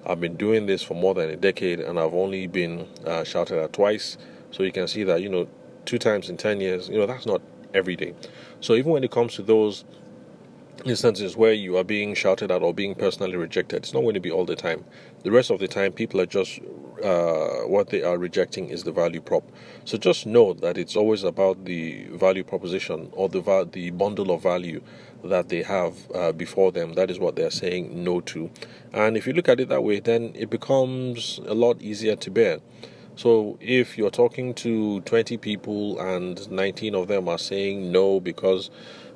I've 0.06 0.20
been 0.20 0.36
doing 0.36 0.66
this 0.66 0.84
for 0.84 0.96
more 0.96 1.14
than 1.14 1.30
a 1.30 1.36
decade, 1.36 1.80
and 1.80 2.00
I've 2.00 2.14
only 2.14 2.48
been 2.48 2.88
uh, 3.06 3.24
shouted 3.24 3.60
at 3.60 3.74
twice. 3.74 4.18
So 4.52 4.64
you 4.64 4.72
can 4.72 4.88
see 4.88 5.04
that 5.04 5.22
you 5.22 5.30
know, 5.30 5.48
two 5.86 5.98
times 5.98 6.30
in 6.30 6.38
ten 6.38 6.60
years, 6.62 6.90
you 6.90 6.98
know, 6.98 7.06
that's 7.06 7.26
not 7.26 7.42
every 7.74 7.96
day. 7.96 8.14
So 8.60 8.76
even 8.76 8.92
when 8.92 9.04
it 9.04 9.12
comes 9.12 9.36
to 9.36 9.42
those 9.42 9.86
instances 10.86 11.38
where 11.38 11.54
you 11.54 11.78
are 11.78 11.84
being 11.84 12.14
shouted 12.14 12.52
at 12.52 12.62
or 12.62 12.74
being 12.74 12.96
personally 12.96 13.38
rejected, 13.38 13.78
it's 13.78 13.94
not 13.94 14.02
going 14.02 14.16
to 14.16 14.20
be 14.20 14.32
all 14.32 14.46
the 14.46 14.56
time. 14.56 14.84
The 15.24 15.32
rest 15.32 15.52
of 15.52 15.60
the 15.60 15.70
time, 15.70 15.94
people 15.94 16.20
are 16.20 16.26
just 16.26 16.60
uh, 17.04 17.62
what 17.66 17.90
they 17.90 18.04
are 18.04 18.18
rejecting 18.18 18.70
is 18.70 18.84
the 18.84 18.92
value 18.92 19.22
prop. 19.22 19.44
So 19.86 19.98
just 19.98 20.26
know 20.26 20.54
that 20.54 20.78
it's 20.78 20.96
always 20.96 21.24
about 21.24 21.66
the 21.66 22.06
value 22.12 22.44
proposition 22.44 23.10
or 23.14 23.30
the 23.30 23.42
va- 23.42 23.68
the 23.72 23.92
bundle 23.92 24.32
of 24.32 24.44
value 24.44 24.82
that 25.24 25.50
they 25.50 25.64
have 25.64 25.96
uh, 26.14 26.32
before 26.34 26.72
them. 26.72 26.94
That 26.94 27.10
is 27.10 27.20
what 27.20 27.36
they 27.36 27.44
are 27.44 27.52
saying 27.52 28.04
no 28.04 28.20
to. 28.22 28.50
And 28.92 29.16
if 29.16 29.26
you 29.26 29.34
look 29.34 29.48
at 29.50 29.60
it 29.60 29.70
that 29.70 29.84
way, 29.84 30.00
then 30.00 30.34
it 30.36 30.50
becomes 30.50 31.40
a 31.46 31.54
lot 31.54 31.82
easier 31.82 32.16
to 32.18 32.32
bear. 32.32 32.60
So 33.16 33.58
if 33.62 33.98
you're 33.98 34.10
talking 34.10 34.54
to 34.56 35.02
20 35.02 35.38
people 35.38 36.00
and 36.00 36.50
19 36.50 36.96
of 36.96 37.08
them 37.08 37.30
are 37.30 37.38
saying 37.38 37.92
no 37.92 38.20
because 38.20 38.72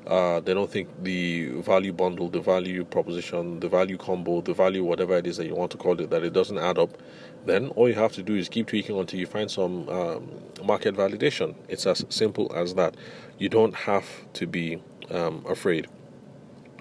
uh, 0.06 0.40
they 0.40 0.54
don't 0.54 0.70
think 0.70 0.88
the 1.04 1.48
value 1.62 1.92
bundle, 1.92 2.30
the 2.30 2.40
value 2.40 2.86
proposition, 2.86 3.60
the 3.60 3.68
value 3.68 3.98
combo, 3.98 4.42
the 4.42 4.54
value 4.54 4.84
whatever 4.84 5.18
it 5.18 5.28
is 5.28 5.38
that 5.38 5.48
you 5.48 5.56
want 5.56 5.72
to 5.72 5.78
call 5.78 6.00
it, 6.00 6.10
that 6.12 6.24
it 6.24 6.32
doesn't 6.32 6.60
add 6.60 6.78
up, 6.78 6.98
then 7.46 7.70
all 7.70 7.90
you 7.90 7.96
have 7.96 8.14
to 8.14 8.24
do 8.24 8.36
is 8.36 8.48
keep 8.48 8.68
tweaking 8.68 8.98
until 8.98 9.20
you 9.20 9.26
find 9.26 9.50
some 9.50 9.90
um, 9.90 10.30
market 10.64 10.96
validation. 10.96 11.56
It's 11.68 11.86
as 11.86 12.06
simple 12.10 12.52
as 12.56 12.76
that. 12.76 12.96
You 13.38 13.50
don't 13.50 13.74
have 13.74 14.06
to 14.34 14.48
be 14.48 14.82
um, 15.10 15.44
afraid. 15.48 15.88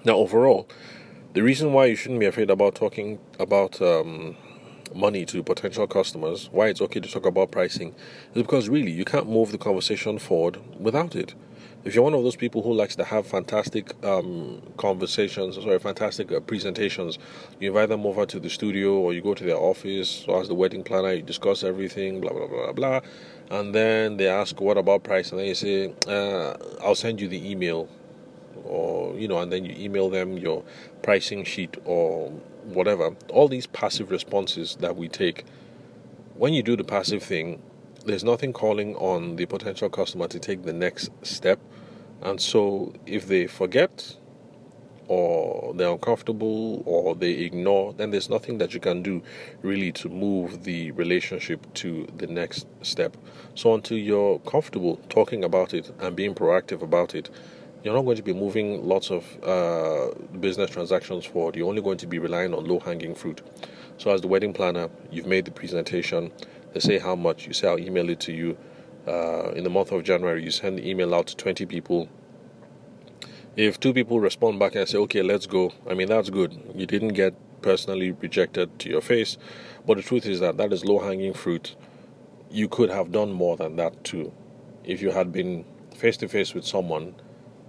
Now, 0.05 0.13
overall, 0.13 0.69
the 1.33 1.41
reason 1.41 1.73
why 1.73 1.87
you 1.87 1.95
shouldn't 1.95 2.19
be 2.19 2.25
afraid 2.27 2.49
about 2.49 2.75
talking 2.75 3.19
about 3.39 3.81
um, 3.81 4.37
money 4.97 5.25
to 5.25 5.43
potential 5.43 5.87
customers, 5.87 6.49
why 6.51 6.67
it's 6.67 6.81
okay 6.81 6.99
to 6.99 7.09
talk 7.09 7.25
about 7.25 7.51
pricing, 7.51 7.95
is 8.33 8.41
because 8.41 8.67
really 8.67 8.91
you 8.91 9.05
can't 9.05 9.29
move 9.29 9.51
the 9.51 9.57
conversation 9.57 10.17
forward 10.19 10.59
without 10.79 11.15
it 11.15 11.33
if 11.87 11.95
you're 11.95 12.03
one 12.03 12.13
of 12.13 12.21
those 12.21 12.35
people 12.35 12.61
who 12.61 12.73
likes 12.73 12.97
to 12.97 13.03
have 13.05 13.25
fantastic 13.25 13.93
um, 14.03 14.61
conversations, 14.75 15.55
sorry, 15.55 15.79
fantastic 15.79 16.29
uh, 16.33 16.41
presentations, 16.41 17.17
you 17.61 17.69
invite 17.69 17.87
them 17.87 18.05
over 18.05 18.25
to 18.25 18.41
the 18.41 18.49
studio 18.49 18.95
or 18.95 19.13
you 19.13 19.21
go 19.21 19.33
to 19.33 19.43
their 19.45 19.55
office 19.55 20.25
or 20.27 20.41
as 20.41 20.49
the 20.49 20.53
wedding 20.53 20.83
planner, 20.83 21.13
you 21.13 21.21
discuss 21.21 21.63
everything, 21.63 22.19
blah, 22.19 22.33
blah, 22.33 22.47
blah, 22.47 22.71
blah, 22.71 22.99
blah, 22.99 22.99
And 23.57 23.73
then 23.73 24.17
they 24.17 24.27
ask, 24.27 24.59
what 24.59 24.77
about 24.77 25.03
price? 25.03 25.31
And 25.31 25.39
then 25.39 25.47
you 25.47 25.55
say, 25.55 25.93
uh, 26.07 26.57
I'll 26.83 26.95
send 26.95 27.21
you 27.21 27.29
the 27.29 27.49
email 27.49 27.87
or, 28.67 29.17
you 29.17 29.27
know, 29.27 29.39
and 29.39 29.51
then 29.51 29.65
you 29.65 29.75
email 29.77 30.09
them 30.09 30.37
your 30.37 30.63
pricing 31.01 31.43
sheet 31.43 31.77
or 31.85 32.29
whatever. 32.63 33.15
All 33.29 33.47
these 33.47 33.67
passive 33.67 34.11
responses 34.11 34.75
that 34.81 34.95
we 34.95 35.07
take, 35.07 35.45
when 36.35 36.53
you 36.53 36.63
do 36.63 36.75
the 36.75 36.83
passive 36.83 37.23
thing, 37.23 37.61
there's 38.05 38.23
nothing 38.23 38.53
calling 38.53 38.95
on 38.95 39.35
the 39.35 39.45
potential 39.45 39.89
customer 39.89 40.27
to 40.27 40.39
take 40.39 40.63
the 40.63 40.73
next 40.73 41.09
step. 41.23 41.59
And 42.21 42.39
so 42.39 42.93
if 43.05 43.27
they 43.27 43.47
forget 43.47 44.15
or 45.07 45.73
they're 45.73 45.91
uncomfortable 45.91 46.83
or 46.85 47.15
they 47.15 47.31
ignore, 47.31 47.93
then 47.93 48.11
there's 48.11 48.29
nothing 48.29 48.57
that 48.57 48.73
you 48.73 48.79
can 48.79 49.01
do 49.01 49.21
really 49.61 49.91
to 49.93 50.09
move 50.09 50.63
the 50.63 50.91
relationship 50.91 51.65
to 51.75 52.07
the 52.17 52.27
next 52.27 52.67
step. 52.81 53.15
So 53.55 53.73
until 53.73 53.97
you're 53.97 54.39
comfortable 54.39 54.97
talking 55.09 55.43
about 55.43 55.73
it 55.73 55.91
and 55.99 56.15
being 56.15 56.35
proactive 56.35 56.81
about 56.81 57.15
it, 57.15 57.29
you're 57.83 57.93
not 57.93 58.03
going 58.03 58.17
to 58.17 58.23
be 58.23 58.33
moving 58.33 58.85
lots 58.85 59.11
of 59.11 59.23
uh, 59.43 60.09
business 60.39 60.69
transactions 60.69 61.25
forward. 61.25 61.55
You're 61.55 61.69
only 61.69 61.81
going 61.81 61.97
to 61.99 62.07
be 62.07 62.19
relying 62.19 62.53
on 62.53 62.65
low 62.65 62.79
hanging 62.79 63.15
fruit. 63.15 63.41
So, 63.97 64.11
as 64.11 64.21
the 64.21 64.27
wedding 64.27 64.53
planner, 64.53 64.89
you've 65.11 65.25
made 65.25 65.45
the 65.45 65.51
presentation, 65.51 66.31
they 66.73 66.79
say 66.79 66.99
how 66.99 67.15
much. 67.15 67.47
You 67.47 67.53
say, 67.53 67.67
I'll 67.67 67.79
email 67.79 68.09
it 68.09 68.19
to 68.21 68.33
you. 68.33 68.57
Uh, 69.07 69.51
in 69.51 69.63
the 69.63 69.69
month 69.69 69.91
of 69.91 70.03
January, 70.03 70.43
you 70.43 70.51
send 70.51 70.77
the 70.77 70.87
email 70.87 71.15
out 71.15 71.27
to 71.27 71.35
20 71.35 71.65
people. 71.65 72.09
If 73.55 73.79
two 73.79 73.93
people 73.93 74.19
respond 74.19 74.59
back 74.59 74.75
and 74.75 74.87
say, 74.87 74.97
okay, 74.99 75.23
let's 75.23 75.47
go, 75.47 75.73
I 75.89 75.93
mean, 75.93 76.09
that's 76.09 76.29
good. 76.29 76.59
You 76.75 76.85
didn't 76.85 77.13
get 77.13 77.33
personally 77.61 78.11
rejected 78.11 78.77
to 78.79 78.89
your 78.89 79.01
face. 79.01 79.37
But 79.85 79.97
the 79.97 80.03
truth 80.03 80.25
is 80.25 80.39
that 80.41 80.57
that 80.57 80.73
is 80.73 80.85
low 80.85 80.99
hanging 80.99 81.33
fruit. 81.33 81.75
You 82.51 82.67
could 82.67 82.89
have 82.89 83.11
done 83.11 83.31
more 83.31 83.57
than 83.57 83.77
that 83.77 84.03
too. 84.03 84.31
If 84.83 85.01
you 85.01 85.11
had 85.11 85.31
been 85.31 85.65
face 85.95 86.17
to 86.17 86.27
face 86.27 86.53
with 86.53 86.65
someone, 86.65 87.15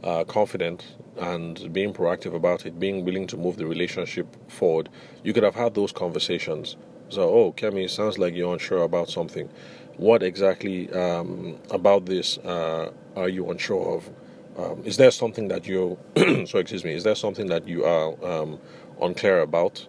uh, 0.05 0.25
confident 0.25 0.97
and 1.19 1.73
being 1.73 1.93
proactive 1.93 2.35
about 2.35 2.67
it, 2.67 2.79
being 2.79 3.05
willing 3.05 3.27
to 3.27 3.37
move 3.37 3.57
the 3.57 3.67
relationship 3.67 4.27
forward, 4.51 4.89
you 5.25 5.33
could 5.33 5.43
have 5.43 5.55
had 5.55 5.75
those 5.75 5.93
conversations 5.93 6.77
so, 7.11 7.23
oh, 7.23 7.53
Kemi, 7.53 7.89
sounds 7.89 8.19
like 8.19 8.35
you're 8.35 8.53
unsure 8.53 8.83
about 8.83 9.09
something. 9.09 9.49
What 9.97 10.23
exactly 10.23 10.91
um, 10.93 11.59
about 11.71 12.07
this 12.07 12.39
uh, 12.39 12.93
are 13.17 13.29
you 13.29 13.51
unsure 13.51 13.97
of? 13.97 14.11
Um, 14.59 14.83
is 14.85 14.97
there 14.99 15.11
something 15.11 15.49
that 15.49 15.67
you, 15.67 15.99
so 16.47 16.59
excuse 16.59 16.85
me, 16.85 16.93
is 16.93 17.05
there 17.05 17.15
something 17.15 17.47
that 17.47 17.67
you 17.67 17.85
are 17.85 18.13
um, 18.25 18.59
unclear 19.01 19.41
about? 19.41 19.87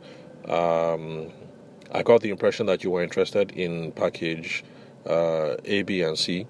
Um, 0.47 1.31
I 1.91 2.03
got 2.03 2.21
the 2.21 2.29
impression 2.29 2.67
that 2.67 2.83
you 2.83 2.91
were 2.91 3.03
interested 3.03 3.51
in 3.51 3.91
package 3.91 4.63
uh, 5.05 5.57
A, 5.65 5.81
B, 5.81 6.01
and 6.01 6.17
C. 6.17 6.47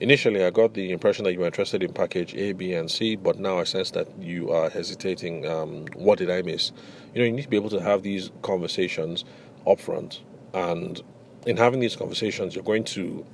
Initially, 0.00 0.44
I 0.44 0.50
got 0.50 0.74
the 0.74 0.90
impression 0.90 1.24
that 1.24 1.32
you 1.32 1.40
were 1.40 1.46
interested 1.46 1.82
in 1.82 1.92
package 1.92 2.34
A, 2.34 2.52
B, 2.52 2.72
and 2.74 2.90
C, 2.90 3.14
but 3.14 3.38
now 3.38 3.58
I 3.58 3.64
sense 3.64 3.92
that 3.92 4.08
you 4.18 4.50
are 4.50 4.68
hesitating. 4.68 5.46
Um, 5.46 5.86
what 5.94 6.18
did 6.18 6.30
I 6.30 6.42
miss? 6.42 6.72
You 7.14 7.20
know, 7.20 7.26
you 7.26 7.32
need 7.32 7.42
to 7.42 7.48
be 7.48 7.56
able 7.56 7.70
to 7.70 7.80
have 7.80 8.02
these 8.02 8.30
conversations 8.42 9.24
upfront, 9.66 10.20
and 10.54 11.00
in 11.46 11.56
having 11.56 11.78
these 11.78 11.94
conversations, 11.94 12.54
you're 12.54 12.64
going 12.64 12.84
to, 12.84 13.24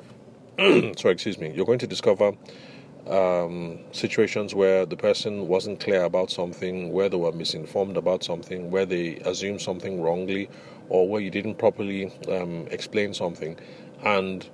sorry, 0.97 1.12
excuse 1.12 1.38
me, 1.38 1.53
you're 1.55 1.66
going 1.66 1.79
to 1.79 1.87
discover 1.87 2.33
um, 3.07 3.79
situations 3.92 4.55
where 4.55 4.85
the 4.85 4.97
person 4.97 5.49
wasn't 5.49 5.81
clear 5.81 6.05
about 6.05 6.31
something, 6.31 6.92
where 6.92 7.09
they 7.09 7.16
were 7.16 7.33
misinformed 7.33 7.97
about 7.97 8.23
something, 8.23 8.71
where 8.71 8.85
they 8.85 9.16
assumed 9.25 9.62
something 9.62 10.03
wrongly, 10.03 10.51
or 10.90 11.09
where 11.09 11.21
you 11.21 11.31
didn't 11.31 11.57
properly 11.57 12.12
um, 12.29 12.66
explain 12.71 13.14
something, 13.14 13.59
and 14.05 14.49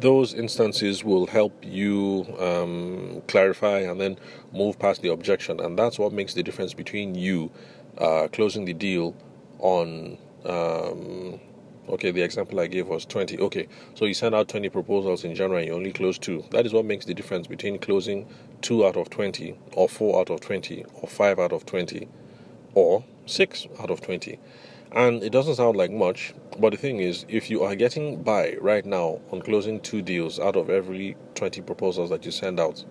those 0.00 0.34
instances 0.34 1.04
will 1.04 1.26
help 1.26 1.52
you 1.62 2.26
um, 2.38 3.22
clarify 3.28 3.80
and 3.80 4.00
then 4.00 4.18
move 4.52 4.78
past 4.78 5.02
the 5.02 5.10
objection. 5.10 5.60
And 5.60 5.78
that's 5.78 5.98
what 5.98 6.12
makes 6.12 6.34
the 6.34 6.42
difference 6.42 6.74
between 6.74 7.14
you 7.14 7.50
uh, 7.98 8.28
closing 8.32 8.64
the 8.64 8.72
deal 8.74 9.14
on. 9.58 10.18
Um, 10.44 11.38
okay, 11.88 12.10
the 12.12 12.22
example 12.22 12.60
I 12.60 12.66
gave 12.66 12.88
was 12.88 13.04
20. 13.04 13.38
Okay, 13.38 13.68
so 13.94 14.06
you 14.06 14.14
send 14.14 14.34
out 14.34 14.48
20 14.48 14.70
proposals 14.70 15.24
in 15.24 15.34
January, 15.34 15.64
and 15.64 15.68
you 15.68 15.76
only 15.76 15.92
close 15.92 16.18
two. 16.18 16.44
That 16.50 16.64
is 16.64 16.72
what 16.72 16.84
makes 16.86 17.04
the 17.04 17.14
difference 17.14 17.46
between 17.46 17.78
closing 17.78 18.26
two 18.62 18.86
out 18.86 18.96
of 18.96 19.10
20, 19.10 19.58
or 19.72 19.88
four 19.88 20.20
out 20.20 20.30
of 20.30 20.40
20, 20.40 20.84
or 20.94 21.08
five 21.08 21.38
out 21.38 21.52
of 21.52 21.66
20, 21.66 22.08
or 22.74 23.04
six 23.26 23.66
out 23.78 23.90
of 23.90 24.00
20. 24.00 24.38
And 24.92 25.22
it 25.22 25.30
doesn't 25.30 25.54
sound 25.54 25.76
like 25.76 25.92
much, 25.92 26.34
but 26.58 26.70
the 26.70 26.76
thing 26.76 26.98
is, 26.98 27.24
if 27.28 27.48
you 27.48 27.62
are 27.62 27.76
getting 27.76 28.24
by 28.24 28.56
right 28.60 28.84
now 28.84 29.20
on 29.30 29.40
closing 29.40 29.78
two 29.78 30.02
deals 30.02 30.40
out 30.40 30.56
of 30.56 30.68
every 30.68 31.16
20 31.36 31.62
proposals 31.62 32.10
that 32.10 32.24
you 32.24 32.32
send 32.32 32.58
out, 32.58 32.84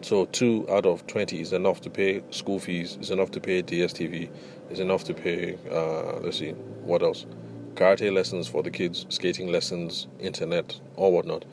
so 0.00 0.24
two 0.24 0.66
out 0.68 0.86
of 0.86 1.06
20 1.06 1.40
is 1.40 1.52
enough 1.52 1.82
to 1.82 1.90
pay 1.90 2.24
school 2.30 2.58
fees, 2.58 2.98
is 3.00 3.12
enough 3.12 3.30
to 3.30 3.40
pay 3.40 3.62
DSTV, 3.62 4.28
is 4.70 4.80
enough 4.80 5.04
to 5.04 5.14
pay, 5.14 5.56
uh, 5.70 6.18
let's 6.18 6.38
see, 6.38 6.50
what 6.82 7.00
else? 7.00 7.26
Karate 7.74 8.12
lessons 8.12 8.48
for 8.48 8.64
the 8.64 8.70
kids, 8.70 9.06
skating 9.08 9.52
lessons, 9.52 10.08
internet, 10.18 10.80
or 10.96 11.12
whatnot. 11.12 11.44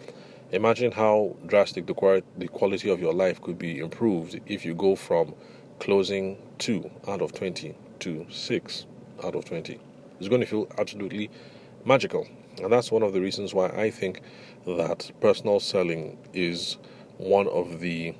Imagine 0.51 0.91
how 0.91 1.35
drastic 1.45 1.85
the, 1.85 2.23
the 2.35 2.47
quality 2.47 2.89
of 2.89 2.99
your 2.99 3.13
life 3.13 3.39
could 3.43 3.59
be 3.59 3.77
improved 3.77 4.39
if 4.47 4.65
you 4.65 4.73
go 4.73 4.95
from 4.95 5.35
closing 5.77 6.41
two 6.57 6.89
out 7.07 7.21
of 7.21 7.31
20 7.33 7.75
to 7.99 8.25
six 8.31 8.87
out 9.23 9.35
of 9.35 9.45
20. 9.45 9.79
It's 10.19 10.29
going 10.29 10.41
to 10.41 10.47
feel 10.47 10.67
absolutely 10.77 11.29
magical. 11.85 12.27
And 12.61 12.71
that's 12.71 12.91
one 12.91 13.03
of 13.03 13.13
the 13.13 13.21
reasons 13.21 13.53
why 13.53 13.67
I 13.69 13.91
think 13.91 14.21
that 14.65 15.11
personal 15.21 15.59
selling 15.59 16.17
is 16.33 16.77
one 17.17 17.47
of 17.47 17.79
the 17.79 18.13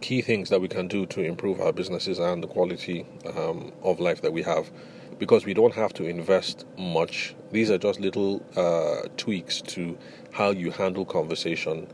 key 0.00 0.22
things 0.22 0.50
that 0.50 0.60
we 0.60 0.68
can 0.68 0.86
do 0.86 1.06
to 1.06 1.22
improve 1.22 1.60
our 1.60 1.72
businesses 1.72 2.18
and 2.18 2.42
the 2.42 2.46
quality 2.46 3.04
um, 3.36 3.72
of 3.82 3.98
life 4.00 4.22
that 4.22 4.32
we 4.32 4.42
have 4.42 4.70
because 5.18 5.44
we 5.44 5.54
don't 5.54 5.74
have 5.74 5.92
to 5.94 6.04
invest 6.04 6.64
much. 6.78 7.34
These 7.50 7.70
are 7.70 7.78
just 7.78 7.98
little 7.98 8.44
uh, 8.54 9.08
tweaks 9.16 9.60
to 9.62 9.98
how 10.32 10.50
you 10.50 10.70
handle 10.70 11.04
conversation 11.04 11.88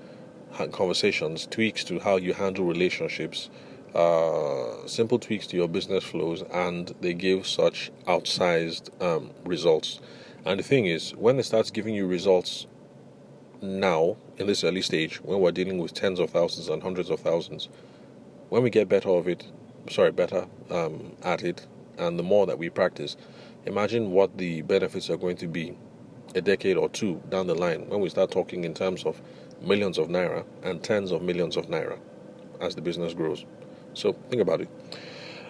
conversations, 0.71 1.47
tweaks 1.51 1.83
to 1.85 1.99
how 1.99 2.17
you 2.17 2.33
handle 2.33 2.65
relationships, 2.65 3.51
uh, 3.95 4.87
simple 4.87 5.19
tweaks 5.19 5.47
to 5.49 5.57
your 5.57 5.69
business 5.69 6.05
flows, 6.05 6.43
and 6.53 6.95
they 7.01 7.15
give 7.15 7.47
such 7.47 7.93
outsized 8.07 8.91
um, 9.03 9.31
results. 9.45 10.01
And 10.45 10.59
the 10.59 10.65
thing 10.65 10.87
is, 10.87 11.13
when 11.13 11.39
it 11.39 11.45
starts 11.45 11.71
giving 11.71 11.95
you 11.95 12.07
results 12.07 12.67
now, 13.63 14.17
in 14.37 14.47
this 14.47 14.65
early 14.65 14.83
stage, 14.83 15.23
when 15.23 15.41
we're 15.41 15.53
dealing 15.53 15.79
with 15.79 15.95
tens 15.95 16.19
of 16.19 16.31
thousands 16.31 16.69
and 16.69 16.83
hundreds 16.83 17.09
of 17.09 17.21
thousands, 17.21 17.69
when 18.49 18.63
we 18.63 18.71
get 18.71 18.89
better 18.89 19.09
of 19.11 19.29
it, 19.29 19.47
sorry, 19.89 20.13
better 20.13 20.47
um, 20.71 21.17
at 21.23 21.43
it, 21.43 21.67
and 21.97 22.19
the 22.19 22.23
more 22.23 22.47
that 22.47 22.59
we 22.59 22.69
practice, 22.69 23.17
imagine 23.65 24.11
what 24.11 24.37
the 24.37 24.63
benefits 24.63 25.09
are 25.09 25.17
going 25.17 25.37
to 25.37 25.47
be 25.47 25.77
a 26.35 26.41
decade 26.41 26.77
or 26.77 26.89
two 26.89 27.23
down 27.29 27.47
the 27.47 27.55
line 27.55 27.89
when 27.89 28.01
we 28.01 28.09
start 28.09 28.31
talking 28.31 28.65
in 28.65 28.75
terms 28.75 29.05
of 29.05 29.23
millions 29.63 29.99
of 29.99 30.09
naira 30.09 30.45
and 30.63 30.83
tens 30.83 31.13
of 31.13 31.23
millions 31.23 31.57
of 31.57 31.69
naira 31.69 31.99
as 32.61 32.75
the 32.75 32.83
business 32.83 33.15
grows. 33.15 33.45
So 33.95 34.15
think 34.31 34.43
about 34.43 34.61
it. 34.61 34.69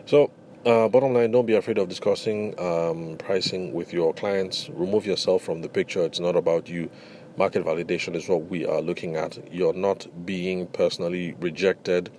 So, 0.06 0.30
uh, 0.66 0.88
bottom 0.88 1.12
line, 1.12 1.30
don't 1.30 1.46
be 1.46 1.54
afraid 1.54 1.78
of 1.78 1.88
discussing 1.88 2.58
um, 2.58 3.16
pricing 3.18 3.72
with 3.72 3.92
your 3.92 4.14
clients. 4.14 4.70
Remove 4.70 5.04
yourself 5.04 5.42
from 5.42 5.60
the 5.60 5.68
picture. 5.68 6.04
It's 6.04 6.20
not 6.20 6.36
about 6.36 6.68
you. 6.68 6.90
Market 7.36 7.64
validation 7.64 8.14
is 8.14 8.28
what 8.28 8.48
we 8.48 8.64
are 8.64 8.80
looking 8.80 9.16
at. 9.16 9.38
You're 9.52 9.74
not 9.74 10.06
being 10.24 10.66
personally 10.68 11.34
rejected. 11.40 12.10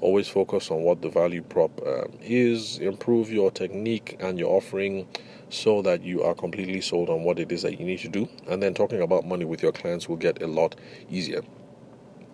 Always 0.00 0.28
focus 0.28 0.70
on 0.70 0.82
what 0.82 1.02
the 1.02 1.08
value 1.08 1.42
prop 1.42 1.80
uh, 1.86 2.04
is. 2.20 2.78
Improve 2.78 3.30
your 3.30 3.50
technique 3.50 4.16
and 4.20 4.38
your 4.38 4.56
offering 4.56 5.06
so 5.50 5.82
that 5.82 6.02
you 6.02 6.22
are 6.22 6.34
completely 6.34 6.80
sold 6.80 7.08
on 7.08 7.22
what 7.22 7.38
it 7.38 7.52
is 7.52 7.62
that 7.62 7.78
you 7.78 7.86
need 7.86 8.00
to 8.00 8.08
do. 8.08 8.28
And 8.48 8.62
then 8.62 8.74
talking 8.74 9.02
about 9.02 9.26
money 9.26 9.44
with 9.44 9.62
your 9.62 9.72
clients 9.72 10.08
will 10.08 10.16
get 10.16 10.42
a 10.42 10.46
lot 10.46 10.74
easier. 11.10 11.42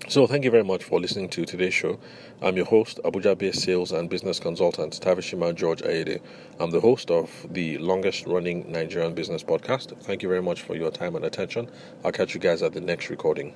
So, 0.08 0.26
thank 0.26 0.44
you 0.44 0.50
very 0.50 0.64
much 0.64 0.82
for 0.82 0.98
listening 0.98 1.28
to 1.30 1.44
today's 1.44 1.74
show. 1.74 2.00
I'm 2.42 2.56
your 2.56 2.66
host, 2.66 2.98
Abuja 3.04 3.36
based 3.38 3.60
sales 3.60 3.92
and 3.92 4.10
business 4.10 4.40
consultant, 4.40 4.98
Tavishima 5.00 5.54
George 5.54 5.82
Aede. 5.82 6.20
I'm 6.58 6.70
the 6.70 6.80
host 6.80 7.10
of 7.10 7.46
the 7.50 7.78
longest 7.78 8.26
running 8.26 8.70
Nigerian 8.72 9.14
business 9.14 9.44
podcast. 9.44 9.96
Thank 10.02 10.22
you 10.22 10.28
very 10.28 10.42
much 10.42 10.62
for 10.62 10.74
your 10.74 10.90
time 10.90 11.14
and 11.16 11.24
attention. 11.24 11.70
I'll 12.04 12.12
catch 12.12 12.34
you 12.34 12.40
guys 12.40 12.62
at 12.62 12.72
the 12.72 12.80
next 12.80 13.08
recording. 13.10 13.54